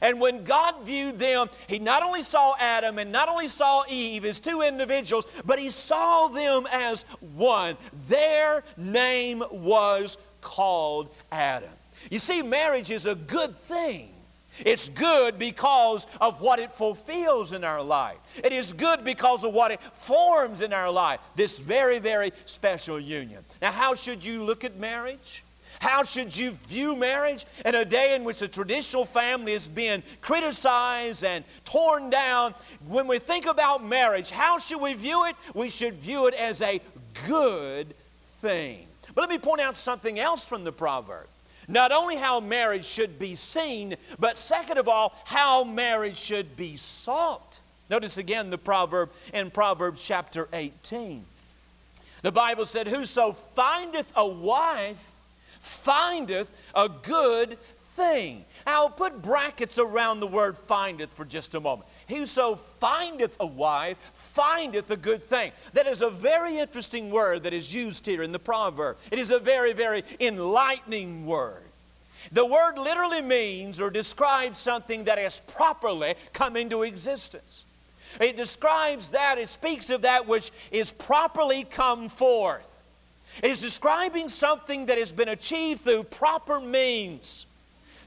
[0.00, 4.24] And when God viewed them, He not only saw Adam and not only saw Eve
[4.24, 7.04] as two individuals, but He saw them as
[7.36, 7.76] one.
[8.08, 11.70] Their name was called Adam.
[12.10, 14.11] You see, marriage is a good thing.
[14.64, 18.18] It's good because of what it fulfills in our life.
[18.42, 21.20] It is good because of what it forms in our life.
[21.36, 23.44] This very, very special union.
[23.60, 25.44] Now, how should you look at marriage?
[25.80, 30.02] How should you view marriage in a day in which the traditional family is being
[30.20, 32.54] criticized and torn down?
[32.86, 35.36] When we think about marriage, how should we view it?
[35.54, 36.80] We should view it as a
[37.26, 37.94] good
[38.40, 38.86] thing.
[39.14, 41.26] But let me point out something else from the proverb.
[41.72, 46.76] Not only how marriage should be seen, but second of all, how marriage should be
[46.76, 47.60] sought.
[47.88, 51.24] Notice again the proverb in Proverbs chapter 18.
[52.20, 55.10] The Bible said, Whoso findeth a wife
[55.60, 57.56] findeth a good
[57.94, 58.44] thing.
[58.66, 61.88] I'll put brackets around the word findeth for just a moment.
[62.08, 65.52] Whoso findeth a wife findeth a good thing.
[65.72, 68.98] That is a very interesting word that is used here in the proverb.
[69.10, 71.61] It is a very, very enlightening word.
[72.30, 77.64] The word literally means or describes something that has properly come into existence.
[78.20, 82.82] It describes that, it speaks of that which is properly come forth.
[83.42, 87.46] It is describing something that has been achieved through proper means,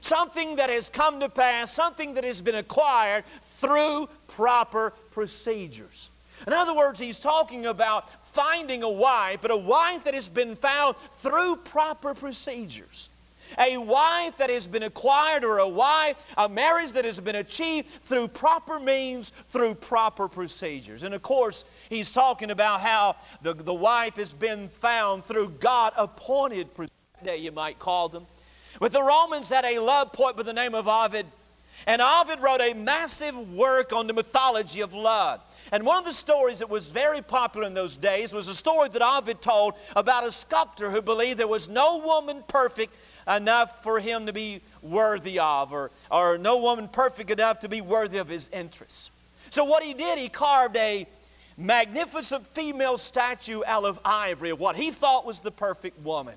[0.00, 6.10] something that has come to pass, something that has been acquired through proper procedures.
[6.46, 10.54] In other words, he's talking about finding a wife, but a wife that has been
[10.54, 13.08] found through proper procedures.
[13.58, 17.88] A wife that has been acquired, or a wife, a marriage that has been achieved
[18.04, 21.02] through proper means, through proper procedures.
[21.02, 25.92] And of course, he's talking about how the, the wife has been found through God
[25.96, 26.68] appointed
[27.34, 28.26] you might call them.
[28.78, 31.26] But the Romans had a love poet by the name of Ovid.
[31.86, 35.40] And Ovid wrote a massive work on the mythology of love.
[35.72, 38.88] And one of the stories that was very popular in those days was a story
[38.88, 42.94] that Ovid told about a sculptor who believed there was no woman perfect
[43.28, 47.80] enough for him to be worthy of, or, or no woman perfect enough to be
[47.80, 49.10] worthy of his interest.
[49.50, 51.06] So, what he did, he carved a
[51.56, 56.34] magnificent female statue out of ivory of what he thought was the perfect woman.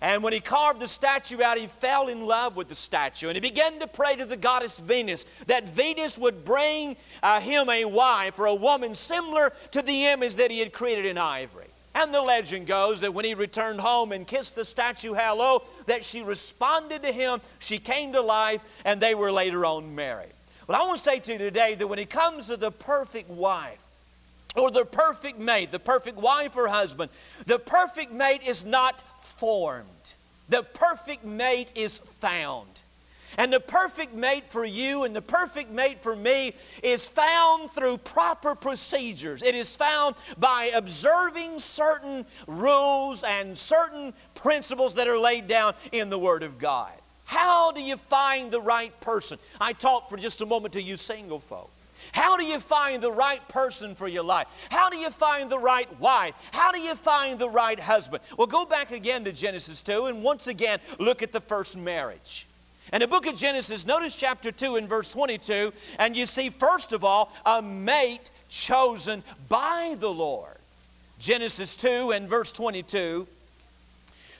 [0.00, 3.28] And when he carved the statue out, he fell in love with the statue.
[3.28, 7.68] And he began to pray to the goddess Venus that Venus would bring uh, him
[7.68, 11.57] a wife or a woman similar to the image that he had created in ivory.
[11.94, 16.04] And the legend goes that when he returned home and kissed the statue hello, that
[16.04, 20.32] she responded to him, she came to life, and they were later on married.
[20.66, 23.30] But I want to say to you today that when it comes to the perfect
[23.30, 23.78] wife,
[24.56, 27.10] or the perfect mate, the perfect wife or husband,
[27.46, 29.88] the perfect mate is not formed.
[30.48, 32.82] The perfect mate is found.
[33.36, 37.98] And the perfect mate for you and the perfect mate for me is found through
[37.98, 39.42] proper procedures.
[39.42, 46.08] It is found by observing certain rules and certain principles that are laid down in
[46.08, 46.92] the Word of God.
[47.24, 49.38] How do you find the right person?
[49.60, 51.70] I talk for just a moment to you single folk.
[52.12, 54.46] How do you find the right person for your life?
[54.70, 56.34] How do you find the right wife?
[56.52, 58.22] How do you find the right husband?
[58.36, 62.47] Well, go back again to Genesis 2 and once again look at the first marriage.
[62.92, 66.92] And the book of Genesis, notice chapter 2 and verse 22, and you see, first
[66.92, 70.56] of all, a mate chosen by the Lord.
[71.18, 73.26] Genesis 2 and verse 22.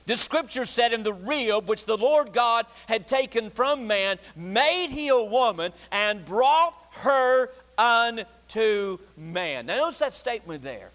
[0.07, 4.89] The scripture said, In the rib which the Lord God had taken from man, made
[4.89, 9.67] he a woman and brought her unto man.
[9.67, 10.91] Now, notice that statement there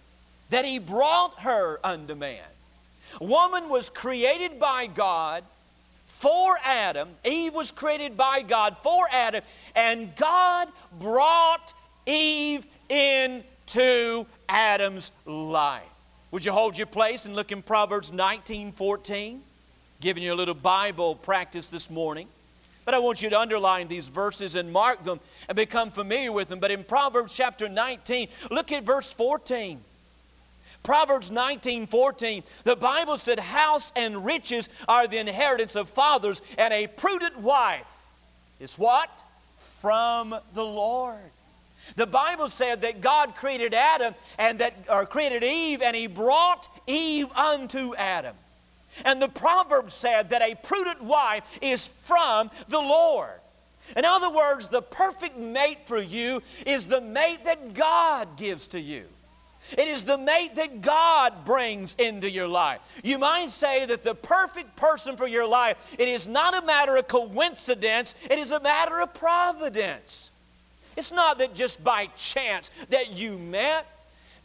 [0.50, 2.42] that he brought her unto man.
[3.20, 5.44] Woman was created by God
[6.24, 7.10] for Adam.
[7.26, 9.44] Eve was created by God for Adam,
[9.76, 11.74] and God brought
[12.06, 15.84] Eve into Adam's life.
[16.32, 19.42] Would you hold your place and look in Proverbs 19 14?
[20.00, 22.30] Giving you a little Bible practice this morning.
[22.86, 25.20] But I want you to underline these verses and mark them
[25.50, 26.60] and become familiar with them.
[26.60, 29.82] But in Proverbs chapter 19, look at verse 14.
[30.84, 36.74] Proverbs 19 14, the Bible said, House and riches are the inheritance of fathers, and
[36.74, 37.88] a prudent wife
[38.60, 39.24] is what?
[39.58, 41.18] From the Lord.
[41.96, 46.70] The Bible said that God created Adam and that or created Eve and he brought
[46.88, 48.36] Eve unto Adam.
[49.06, 53.40] And the proverb said that a prudent wife is from the Lord.
[53.98, 58.80] In other words, the perfect mate for you is the mate that God gives to
[58.80, 59.06] you.
[59.72, 62.82] It is the mate that God brings into your life.
[63.04, 66.98] You might say that the perfect person for your life, it is not a matter
[66.98, 70.32] of coincidence, it is a matter of providence.
[70.96, 73.88] It's not that just by chance that you met.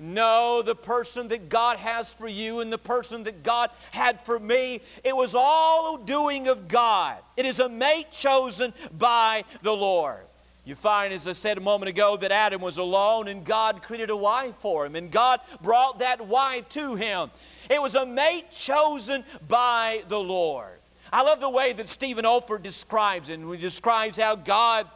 [0.01, 4.39] No, the person that God has for you and the person that God had for
[4.39, 7.17] me, it was all a doing of God.
[7.37, 10.28] It is a mate chosen by the Lord.
[10.69, 14.11] You find, as I said a moment ago, that Adam was alone and God created
[14.11, 17.31] a wife for him, and God brought that wife to him.
[17.71, 20.79] It was a mate chosen by the Lord.
[21.11, 24.87] I love the way that Stephen Olford describes it, and he describes how God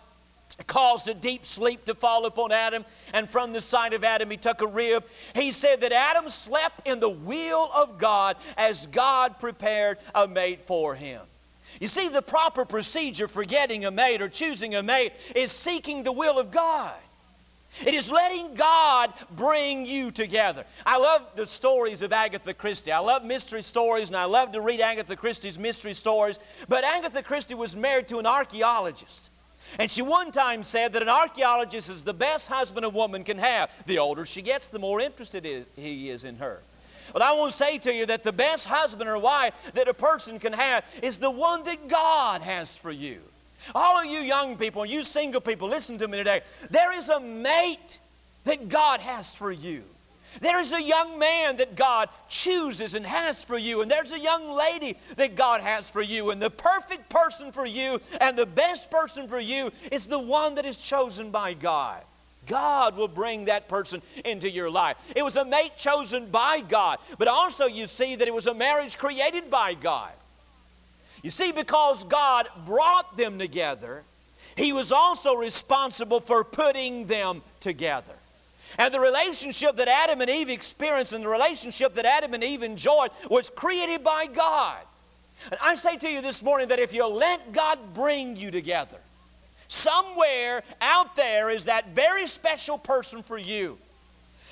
[0.67, 4.37] caused a deep sleep to fall upon Adam, and from the side of Adam he
[4.37, 5.05] took a rib.
[5.35, 10.67] He said that Adam slept in the will of God as God prepared a mate
[10.67, 11.23] for him.
[11.83, 16.05] You see, the proper procedure for getting a mate or choosing a mate is seeking
[16.05, 16.95] the will of God.
[17.85, 20.65] It is letting God bring you together.
[20.87, 22.93] I love the stories of Agatha Christie.
[22.93, 26.39] I love mystery stories and I love to read Agatha Christie's mystery stories.
[26.69, 29.31] But Agatha Christie was married to an archaeologist.
[29.81, 33.39] And she one time said that an archaeologist is the best husband a woman can
[33.39, 33.73] have.
[33.87, 36.63] The older she gets, the more interested he is in her.
[37.13, 39.95] But I want to say to you that the best husband or wife that a
[39.95, 43.21] person can have is the one that God has for you.
[43.75, 46.43] All of you young people, you single people, listen to me today.
[46.71, 48.01] There is a mate
[48.45, 49.85] that God has for you.
[50.41, 54.19] There is a young man that God chooses and has for you, and there's a
[54.19, 58.47] young lady that God has for you, and the perfect person for you and the
[58.47, 62.03] best person for you is the one that is chosen by God.
[62.47, 64.97] God will bring that person into your life.
[65.15, 68.55] It was a mate chosen by God, but also you see that it was a
[68.55, 70.11] marriage created by God.
[71.23, 74.03] You see, because God brought them together,
[74.57, 78.13] He was also responsible for putting them together.
[78.79, 82.63] And the relationship that Adam and Eve experienced and the relationship that Adam and Eve
[82.63, 84.79] enjoyed was created by God.
[85.51, 88.97] And I say to you this morning that if you let God bring you together,
[89.73, 93.79] somewhere out there is that very special person for you.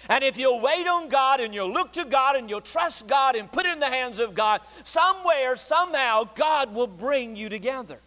[0.09, 3.37] And if you'll wait on God and you'll look to God and you'll trust God
[3.37, 7.99] and put it in the hands of God, somewhere, somehow, God will bring you together.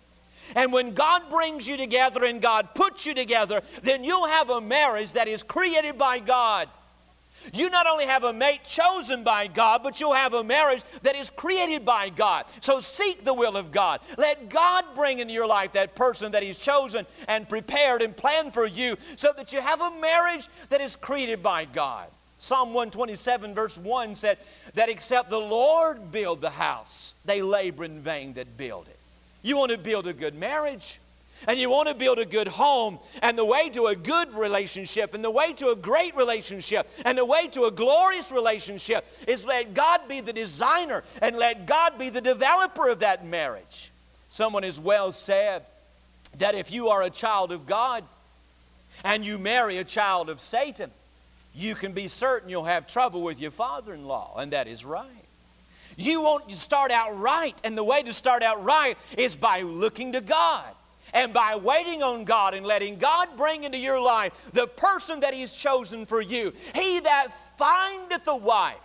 [0.56, 4.60] And when God brings you together and God puts you together, then you'll have a
[4.60, 6.68] marriage that is created by God.
[7.52, 11.16] You not only have a mate chosen by God, but you'll have a marriage that
[11.16, 12.46] is created by God.
[12.62, 14.02] So seek the will of God.
[14.18, 18.54] Let God bring into your life that person that He's chosen and prepared and planned
[18.54, 22.08] for you so that you have a marriage that is created by God.
[22.38, 24.38] Psalm 127, verse 1 said
[24.74, 29.00] that except the Lord build the house, they labor in vain that build it.
[29.44, 31.00] You want to build a good marriage
[31.48, 33.00] and you want to build a good home.
[33.22, 37.18] And the way to a good relationship and the way to a great relationship and
[37.18, 41.98] the way to a glorious relationship is let God be the designer and let God
[41.98, 43.92] be the developer of that marriage.
[44.30, 45.64] Someone has well said
[46.38, 48.04] that if you are a child of God
[49.04, 50.90] and you marry a child of Satan,
[51.56, 54.84] you can be certain you'll have trouble with your father in law, and that is
[54.84, 55.08] right.
[55.98, 59.62] You want to start out right, and the way to start out right is by
[59.62, 60.74] looking to God
[61.14, 65.34] and by waiting on God and letting God bring into your life the person that
[65.34, 66.54] He's chosen for you.
[66.76, 68.78] He that findeth a wife,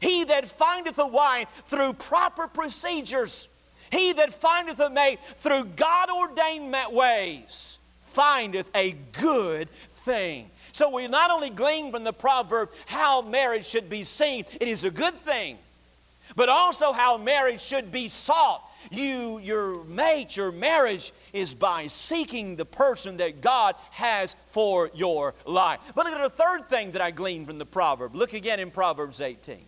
[0.00, 3.48] he that findeth a wife through proper procedures,
[3.90, 9.68] He that findeth a mate through God ordained ways findeth a good
[10.04, 10.50] thing.
[10.72, 14.84] So we not only glean from the proverb how marriage should be seen, it is
[14.84, 15.58] a good thing,
[16.36, 18.62] but also how marriage should be sought.
[18.90, 25.34] You, your mate, your marriage is by seeking the person that God has for your
[25.44, 25.80] life.
[25.94, 28.14] But look at the third thing that I gleaned from the proverb.
[28.14, 29.58] Look again in Proverbs 18.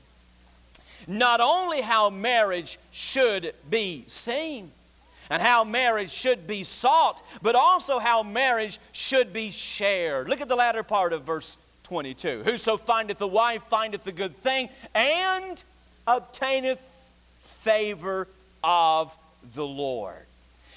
[1.06, 4.70] Not only how marriage should be seen,
[5.30, 10.28] and how marriage should be sought, but also how marriage should be shared.
[10.28, 12.42] Look at the latter part of verse 22.
[12.44, 15.62] Whoso findeth a wife findeth a good thing and
[16.06, 16.80] obtaineth
[17.42, 18.28] favor
[18.62, 19.16] of
[19.54, 20.26] the Lord.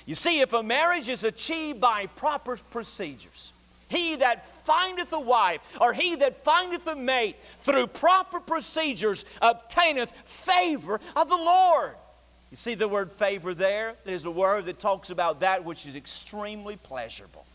[0.06, 3.54] You see, if a marriage is achieved by proper procedures,
[3.88, 10.12] he that findeth a wife, or he that findeth a mate, through proper procedures, obtaineth
[10.26, 11.96] favor of the Lord.
[12.52, 13.96] You see the word favor there?
[14.06, 17.46] There's a word that talks about that which is extremely pleasurable.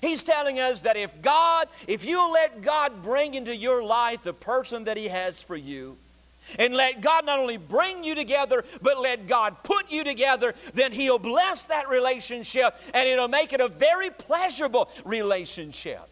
[0.00, 4.32] He's telling us that if God, if you let God bring into your life the
[4.32, 5.96] person that He has for you,
[6.58, 10.92] and let God not only bring you together, but let God put you together, then
[10.92, 16.08] He'll bless that relationship and it'll make it a very pleasurable relationship.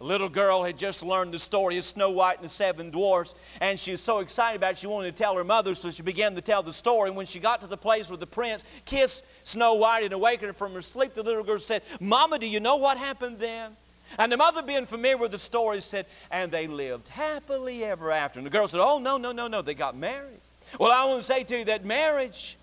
[0.00, 3.36] A little girl had just learned the story of Snow White and the Seven Dwarfs,
[3.60, 6.02] and she was so excited about it, she wanted to tell her mother, so she
[6.02, 7.08] began to tell the story.
[7.08, 10.48] And when she got to the place where the prince kissed Snow White and awakened
[10.48, 13.76] her from her sleep, the little girl said, Mama, do you know what happened then?
[14.18, 18.38] And the mother, being familiar with the story, said, And they lived happily ever after.
[18.38, 20.40] And the girl said, Oh, no, no, no, no, they got married.
[20.78, 22.56] Well, I want to say to you that marriage,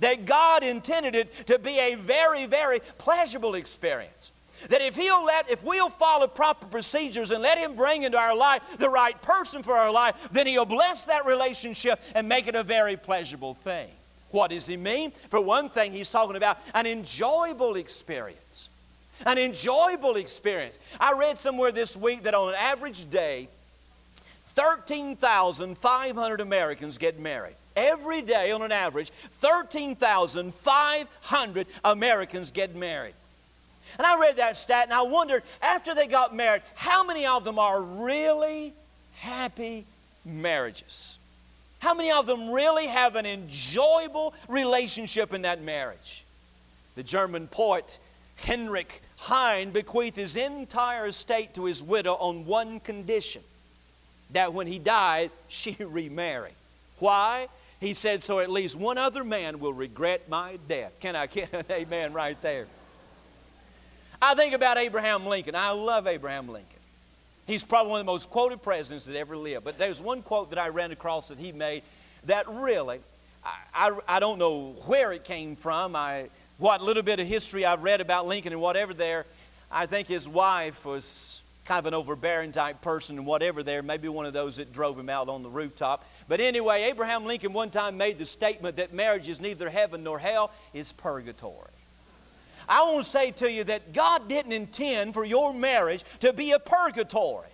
[0.00, 4.32] that God intended it to be a very, very pleasurable experience.
[4.68, 8.34] That if he'll let, if we'll follow proper procedures and let him bring into our
[8.34, 12.54] life the right person for our life, then he'll bless that relationship and make it
[12.54, 13.88] a very pleasurable thing.
[14.30, 15.12] What does he mean?
[15.30, 18.68] For one thing, he's talking about an enjoyable experience
[19.26, 20.78] an enjoyable experience.
[21.00, 23.48] I read somewhere this week that on an average day,
[24.54, 27.54] 13,500 Americans get married.
[27.76, 33.14] Every day, on an average, 13,500 Americans get married.
[33.98, 37.44] And I read that stat and I wondered, after they got married, how many of
[37.44, 38.72] them are really
[39.16, 39.84] happy
[40.24, 41.18] marriages?
[41.80, 46.24] How many of them really have an enjoyable relationship in that marriage?
[46.94, 47.98] The German poet
[48.36, 53.42] Heinrich Heine bequeathed his entire estate to his widow on one condition
[54.32, 56.52] that when he died, she remarry.
[56.98, 57.48] Why?
[57.80, 60.92] He said, so at least one other man will regret my death.
[61.00, 62.66] Can I get an amen right there?
[64.22, 65.54] I think about Abraham Lincoln.
[65.54, 66.78] I love Abraham Lincoln.
[67.46, 69.64] He's probably one of the most quoted presidents that ever lived.
[69.64, 71.82] But there's one quote that I ran across that he made
[72.24, 73.00] that really,
[73.44, 75.94] I, I, I don't know where it came from.
[75.94, 79.26] I, what little bit of history I've read about Lincoln and whatever there,
[79.70, 84.08] I think his wife was kind of an overbearing type person and whatever there, maybe
[84.08, 86.04] one of those that drove him out on the rooftop.
[86.28, 90.18] But anyway, Abraham Lincoln one time made the statement that marriage is neither heaven nor
[90.18, 91.70] hell, it's purgatory.
[92.68, 96.52] I want to say to you that God didn't intend for your marriage to be
[96.52, 97.48] a purgatory.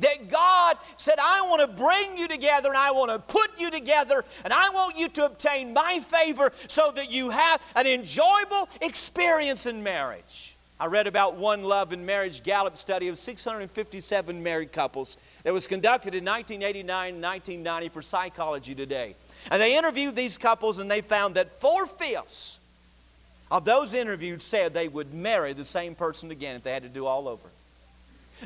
[0.00, 3.70] That God said, I want to bring you together and I want to put you
[3.70, 8.68] together and I want you to obtain my favor so that you have an enjoyable
[8.80, 10.56] experience in marriage.
[10.80, 15.66] I read about one love and marriage Gallup study of 657 married couples that was
[15.66, 19.16] conducted in 1989 and 1990 for Psychology Today.
[19.50, 22.60] And they interviewed these couples and they found that four fifths
[23.50, 26.88] of those interviewed said they would marry the same person again if they had to
[26.88, 27.48] do all over.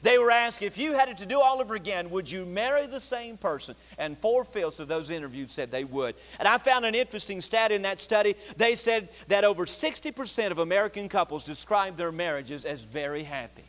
[0.00, 2.86] They were asked, if you had it to do all over again, would you marry
[2.86, 3.74] the same person?
[3.98, 6.14] And four fifths of those interviewed said they would.
[6.38, 8.34] And I found an interesting stat in that study.
[8.56, 13.64] They said that over 60% of American couples describe their marriages as very happy.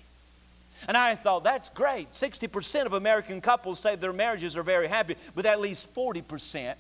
[0.88, 2.12] And I thought, that's great.
[2.12, 6.76] 60% of American couples say their marriages are very happy, but at least 40%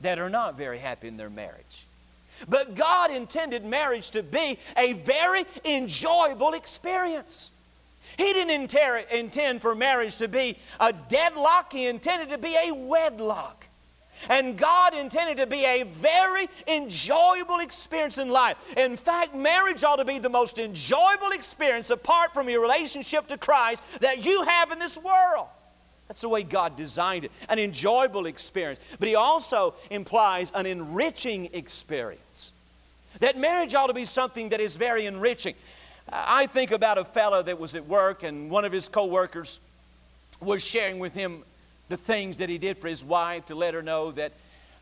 [0.00, 1.86] that are not very happy in their marriage.
[2.48, 7.50] But God intended marriage to be a very enjoyable experience.
[8.16, 8.74] He didn't
[9.10, 13.66] intend for marriage to be a deadlock, He intended to be a wedlock.
[14.28, 18.56] And God intended to be a very enjoyable experience in life.
[18.76, 23.38] In fact, marriage ought to be the most enjoyable experience apart from your relationship to
[23.38, 25.48] Christ that you have in this world.
[26.08, 28.80] That's the way God designed it an enjoyable experience.
[28.98, 32.52] But He also implies an enriching experience.
[33.20, 35.54] That marriage ought to be something that is very enriching.
[36.08, 39.60] I think about a fellow that was at work, and one of his coworkers
[40.40, 41.44] was sharing with him
[41.88, 44.32] the things that he did for his wife to let her know that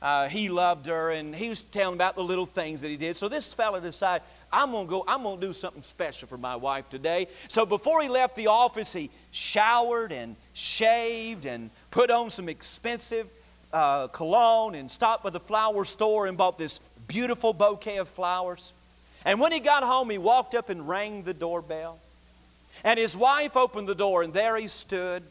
[0.03, 3.17] uh, he loved her, and he was telling about the little things that he did.
[3.17, 6.89] So this fellow decided, I'm gonna go, I'm gonna do something special for my wife
[6.89, 7.29] today.
[7.49, 13.27] So before he left the office, he showered and shaved and put on some expensive
[13.73, 18.73] uh, cologne and stopped by the flower store and bought this beautiful bouquet of flowers.
[19.25, 21.99] And when he got home, he walked up and rang the doorbell.
[22.85, 25.23] And his wife opened the door, and there he stood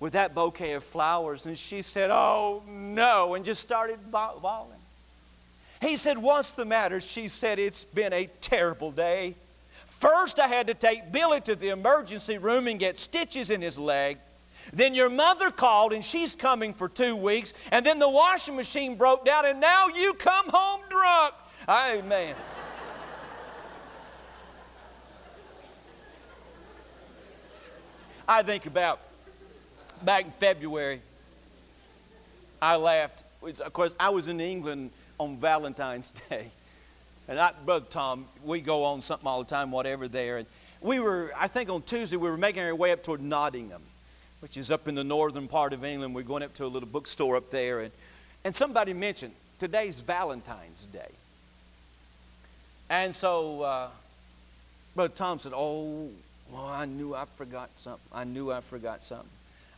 [0.00, 1.46] with that bouquet of flowers.
[1.46, 4.78] And she said, Oh, no, and just started bawling.
[5.80, 7.00] He said, What's the matter?
[7.00, 9.34] She said, It's been a terrible day.
[9.86, 13.78] First, I had to take Billy to the emergency room and get stitches in his
[13.78, 14.18] leg.
[14.72, 17.54] Then your mother called and she's coming for two weeks.
[17.72, 21.34] And then the washing machine broke down and now you come home drunk.
[21.68, 22.36] Amen.
[28.30, 29.00] I think about
[30.02, 31.00] back in February,
[32.60, 33.24] I laughed.
[33.42, 36.50] Of course, I was in England on Valentine's Day.
[37.26, 40.36] And I, Brother Tom, we go on something all the time, whatever there.
[40.36, 40.46] And
[40.82, 43.82] we were, I think on Tuesday, we were making our way up toward Nottingham,
[44.40, 46.14] which is up in the northern part of England.
[46.14, 47.80] We're going up to a little bookstore up there.
[47.80, 47.92] And,
[48.44, 51.12] and somebody mentioned, today's Valentine's Day.
[52.90, 53.88] And so uh,
[54.94, 56.10] Brother Tom said, Oh,
[56.52, 58.08] well, I knew I forgot something.
[58.12, 59.28] I knew I forgot something.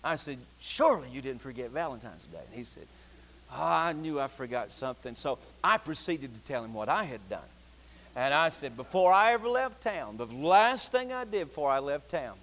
[0.03, 2.39] I said, Surely you didn't forget Valentine's Day.
[2.47, 2.87] And he said,
[3.53, 5.14] oh, I knew I forgot something.
[5.14, 7.41] So I proceeded to tell him what I had done.
[8.16, 11.79] And I said, Before I ever left town, the last thing I did before I
[11.79, 12.37] left town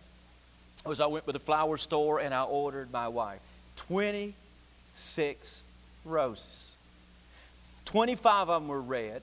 [0.85, 3.39] was I went to the flower store and I ordered my wife
[3.75, 5.65] 26
[6.05, 6.75] roses.
[7.85, 9.21] 25 of them were red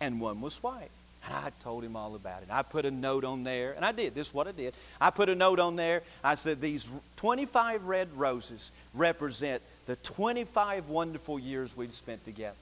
[0.00, 0.90] and one was white.
[1.26, 2.48] And I told him all about it.
[2.50, 4.14] I put a note on there, and I did.
[4.14, 4.74] This is what I did.
[5.00, 6.02] I put a note on there.
[6.22, 12.56] I said, These 25 red roses represent the 25 wonderful years we've spent together.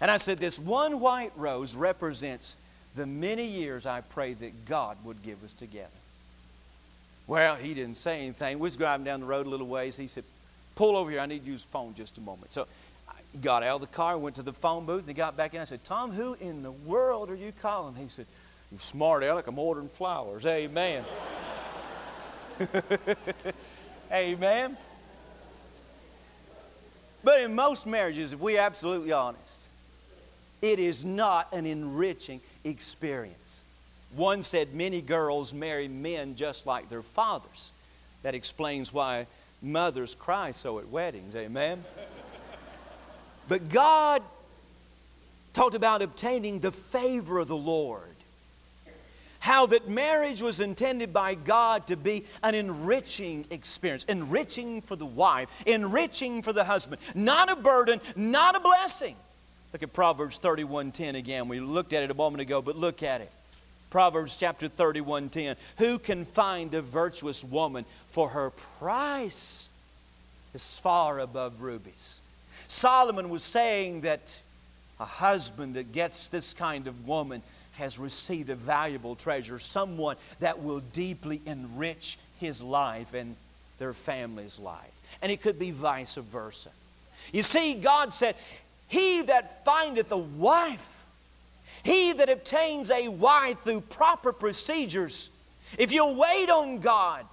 [0.00, 2.56] And I said, This one white rose represents
[2.94, 5.88] the many years I prayed that God would give us together.
[7.26, 8.58] Well, he didn't say anything.
[8.58, 9.96] We was driving down the road a little ways.
[9.96, 10.24] He said,
[10.74, 11.20] Pull over here.
[11.20, 12.52] I need to use the phone just a moment.
[12.52, 12.66] So
[13.40, 15.60] got out of the car, went to the phone booth, and he got back in.
[15.60, 17.94] I said, Tom, who in the world are you calling?
[17.94, 18.26] He said,
[18.70, 20.44] You smart aleck, I'm ordering flowers.
[20.46, 21.04] Amen.
[24.12, 24.76] Amen.
[27.24, 29.68] But in most marriages, if we're absolutely honest,
[30.60, 33.64] it is not an enriching experience.
[34.14, 37.72] One said many girls marry men just like their fathers.
[38.22, 39.26] That explains why
[39.62, 41.34] mothers cry so at weddings.
[41.34, 41.84] Amen.
[43.52, 44.22] But God
[45.52, 48.16] talked about obtaining the favor of the Lord.
[49.40, 55.04] How that marriage was intended by God to be an enriching experience, enriching for the
[55.04, 59.16] wife, enriching for the husband, not a burden, not a blessing.
[59.74, 61.46] Look at Proverbs 31:10 again.
[61.46, 63.30] We looked at it a moment ago, but look at it.
[63.90, 65.56] Proverbs chapter 31:10.
[65.76, 69.68] Who can find a virtuous woman for her price
[70.54, 72.21] is far above rubies?
[72.72, 74.40] Solomon was saying that
[74.98, 77.42] a husband that gets this kind of woman
[77.72, 83.36] has received a valuable treasure, someone that will deeply enrich his life and
[83.78, 84.90] their family's life.
[85.20, 86.70] And it could be vice versa.
[87.32, 88.36] You see, God said,
[88.88, 91.06] He that findeth a wife,
[91.82, 95.30] he that obtains a wife through proper procedures,
[95.78, 97.26] if you'll wait on God,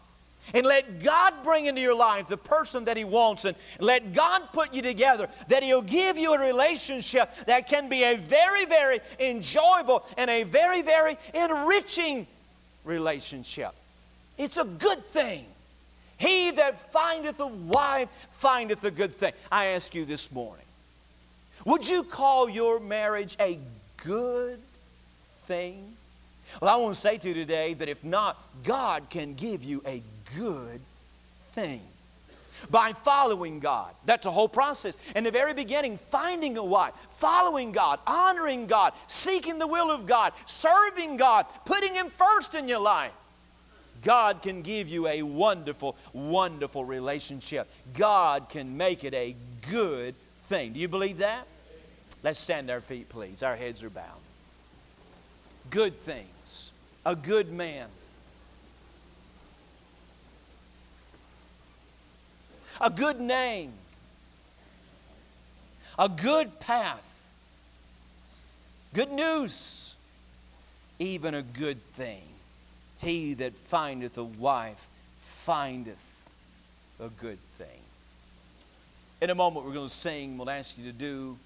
[0.53, 4.43] and let God bring into your life the person that He wants and let God
[4.53, 8.99] put you together, that He'll give you a relationship that can be a very, very
[9.19, 12.27] enjoyable and a very, very enriching
[12.83, 13.71] relationship.
[14.37, 15.45] It's a good thing.
[16.17, 19.33] He that findeth a wife findeth a good thing.
[19.51, 20.65] I ask you this morning
[21.65, 23.59] would you call your marriage a
[23.97, 24.59] good
[25.43, 25.93] thing?
[26.61, 29.81] Well, I want to say to you today that if not, God can give you
[29.85, 30.01] a
[30.37, 30.81] good
[31.51, 31.81] thing
[32.69, 33.93] by following God.
[34.05, 34.97] That's a whole process.
[35.15, 40.05] In the very beginning, finding a wife, following God, honoring God, seeking the will of
[40.05, 43.11] God, serving God, putting Him first in your life.
[44.01, 47.67] God can give you a wonderful, wonderful relationship.
[47.97, 49.35] God can make it a
[49.69, 50.15] good
[50.47, 50.73] thing.
[50.73, 51.45] Do you believe that?
[52.23, 53.43] Let's stand our feet, please.
[53.43, 54.03] Our heads are bowed.
[55.69, 56.71] Good things.
[57.05, 57.87] A good man
[62.81, 63.73] a good name,
[65.97, 67.31] a good path,
[68.93, 69.95] good news,
[70.99, 72.21] even a good thing.
[72.99, 74.85] He that findeth a wife
[75.19, 76.27] findeth
[76.99, 77.67] a good thing.
[79.21, 80.37] In a moment, we're going to sing.
[80.37, 81.37] We'll ask you to do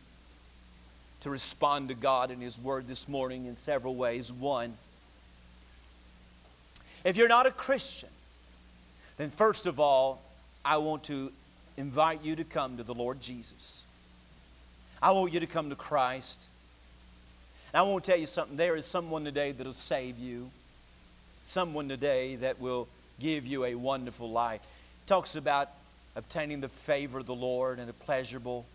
[1.22, 4.34] to respond to God and His Word this morning in several ways.
[4.34, 4.74] One,
[7.04, 8.10] if you're not a Christian,
[9.18, 10.22] then first of all,
[10.66, 11.32] I want to
[11.78, 13.86] invite you to come to the Lord Jesus.
[15.02, 16.48] I want you to come to Christ.
[17.74, 18.56] And I want to tell you something.
[18.56, 20.50] There is someone today that will save you,
[21.44, 22.88] someone today that will
[23.20, 24.62] give you a wonderful life.
[24.62, 25.70] It talks about
[26.16, 28.66] obtaining the favor of the Lord and a pleasurable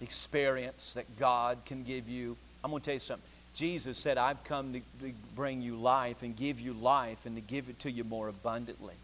[0.00, 2.36] experience that God can give you.
[2.62, 3.28] I'm going to tell you something.
[3.54, 7.40] Jesus said, I've come to, to bring you life and give you life and to
[7.40, 8.94] give it to you more abundantly.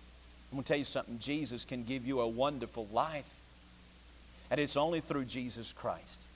[0.53, 1.19] I'm going to tell you something.
[1.19, 3.29] Jesus can give you a wonderful life.
[4.51, 6.27] And it's only through Jesus Christ.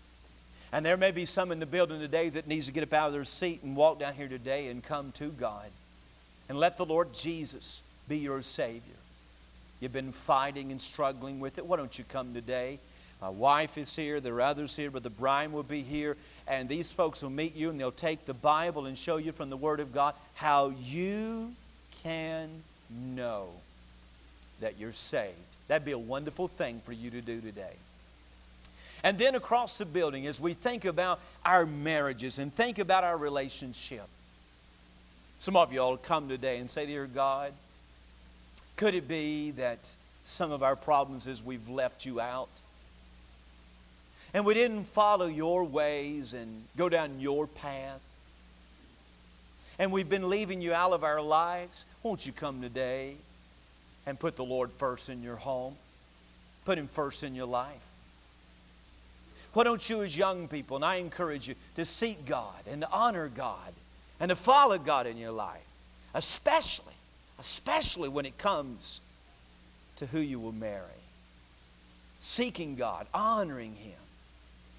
[0.73, 3.09] And there may be some in the building today that needs to get up out
[3.09, 5.67] of their seat and walk down here today and come to God.
[6.49, 8.81] And let the Lord Jesus be your Savior.
[9.81, 11.67] You've been fighting and struggling with it.
[11.67, 12.79] Why don't you come today?
[13.21, 16.69] My wife is here, there are others here, but the Brian will be here, and
[16.69, 19.57] these folks will meet you and they'll take the Bible and show you from the
[19.57, 21.53] Word of God how you
[22.03, 22.49] can
[22.91, 23.49] know
[24.61, 25.35] that you're saved.
[25.69, 27.75] That'd be a wonderful thing for you to do today.
[29.03, 33.17] And then across the building, as we think about our marriages and think about our
[33.17, 34.07] relationship,
[35.39, 37.53] some of you all come today and say, Dear God,
[38.77, 42.49] could it be that some of our problems is we've left you out?
[44.37, 48.01] and we didn't follow your ways and go down your path,
[49.79, 53.17] and we've been leaving you out of our lives, won't you come today
[54.07, 55.75] and put the Lord first in your home?
[56.65, 57.83] Put Him first in your life.
[59.53, 62.91] Why don't you, as young people, and I encourage you to seek God and to
[62.91, 63.73] honor God
[64.21, 65.65] and to follow God in your life,
[66.15, 66.93] especially,
[67.39, 69.01] especially when it comes
[69.97, 70.83] to who you will marry.
[72.19, 73.99] Seeking God, honoring Him.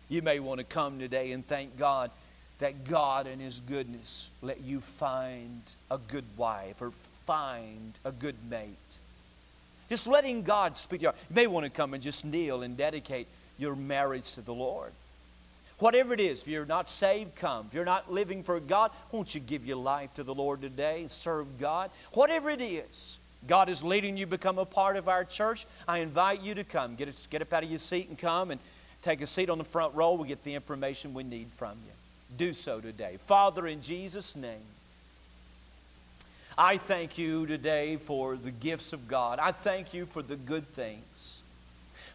[0.10, 2.12] You may want to come today and thank God
[2.60, 6.92] that God in His goodness let you find a good wife or
[7.26, 8.98] find a good mate.
[9.90, 11.12] Just letting God speak to you.
[11.30, 13.28] You may want to come and just kneel and dedicate
[13.58, 14.92] your marriage to the Lord.
[15.80, 17.68] Whatever it is, if you're not saved, come.
[17.68, 21.02] If you're not living for God, won't you give your life to the Lord today?
[21.02, 21.92] and Serve God.
[22.14, 25.68] Whatever it is, God is leading you to become a part of our church.
[25.88, 26.96] I invite you to come.
[26.96, 28.60] Get, get up out of your seat and come and
[29.02, 30.14] Take a seat on the front row.
[30.14, 31.94] We'll get the information we need from you.
[32.38, 33.18] Do so today.
[33.26, 34.64] Father, in Jesus' name,
[36.58, 39.40] I thank you today for the gifts of God.
[39.40, 41.44] I thank you for the good things.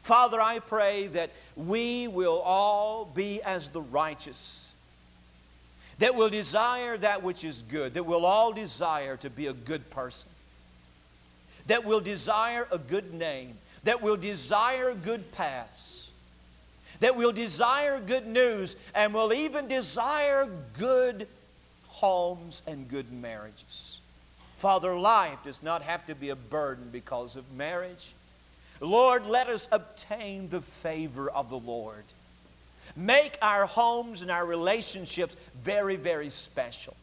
[0.03, 4.75] Father, I pray that we will all be as the righteous,
[5.99, 9.89] that will desire that which is good, that will all desire to be a good
[9.91, 10.31] person,
[11.69, 16.03] that will desire a good name, that will desire good paths
[17.03, 21.27] that will desire good news and will even desire good
[21.89, 24.02] homes and good marriages.
[24.63, 28.15] Father, life does not have to be a burden because of marriage.
[28.79, 32.05] Lord, let us obtain the favor of the Lord.
[32.95, 36.95] Make our homes and our relationships very, very special.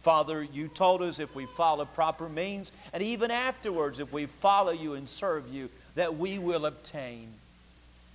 [0.00, 4.72] Father, you told us if we follow proper means, and even afterwards, if we follow
[4.72, 7.28] you and serve you, that we will obtain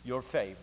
[0.05, 0.57] your favor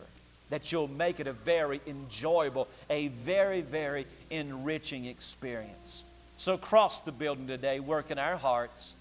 [0.51, 6.05] that you'll make it a very enjoyable, a very, very enriching experience.
[6.45, 8.97] So, cross the building today, work in our hearts.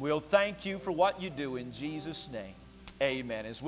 [0.00, 2.56] We'll thank you for what you do in Jesus' name.
[3.00, 3.46] Amen.
[3.46, 3.62] As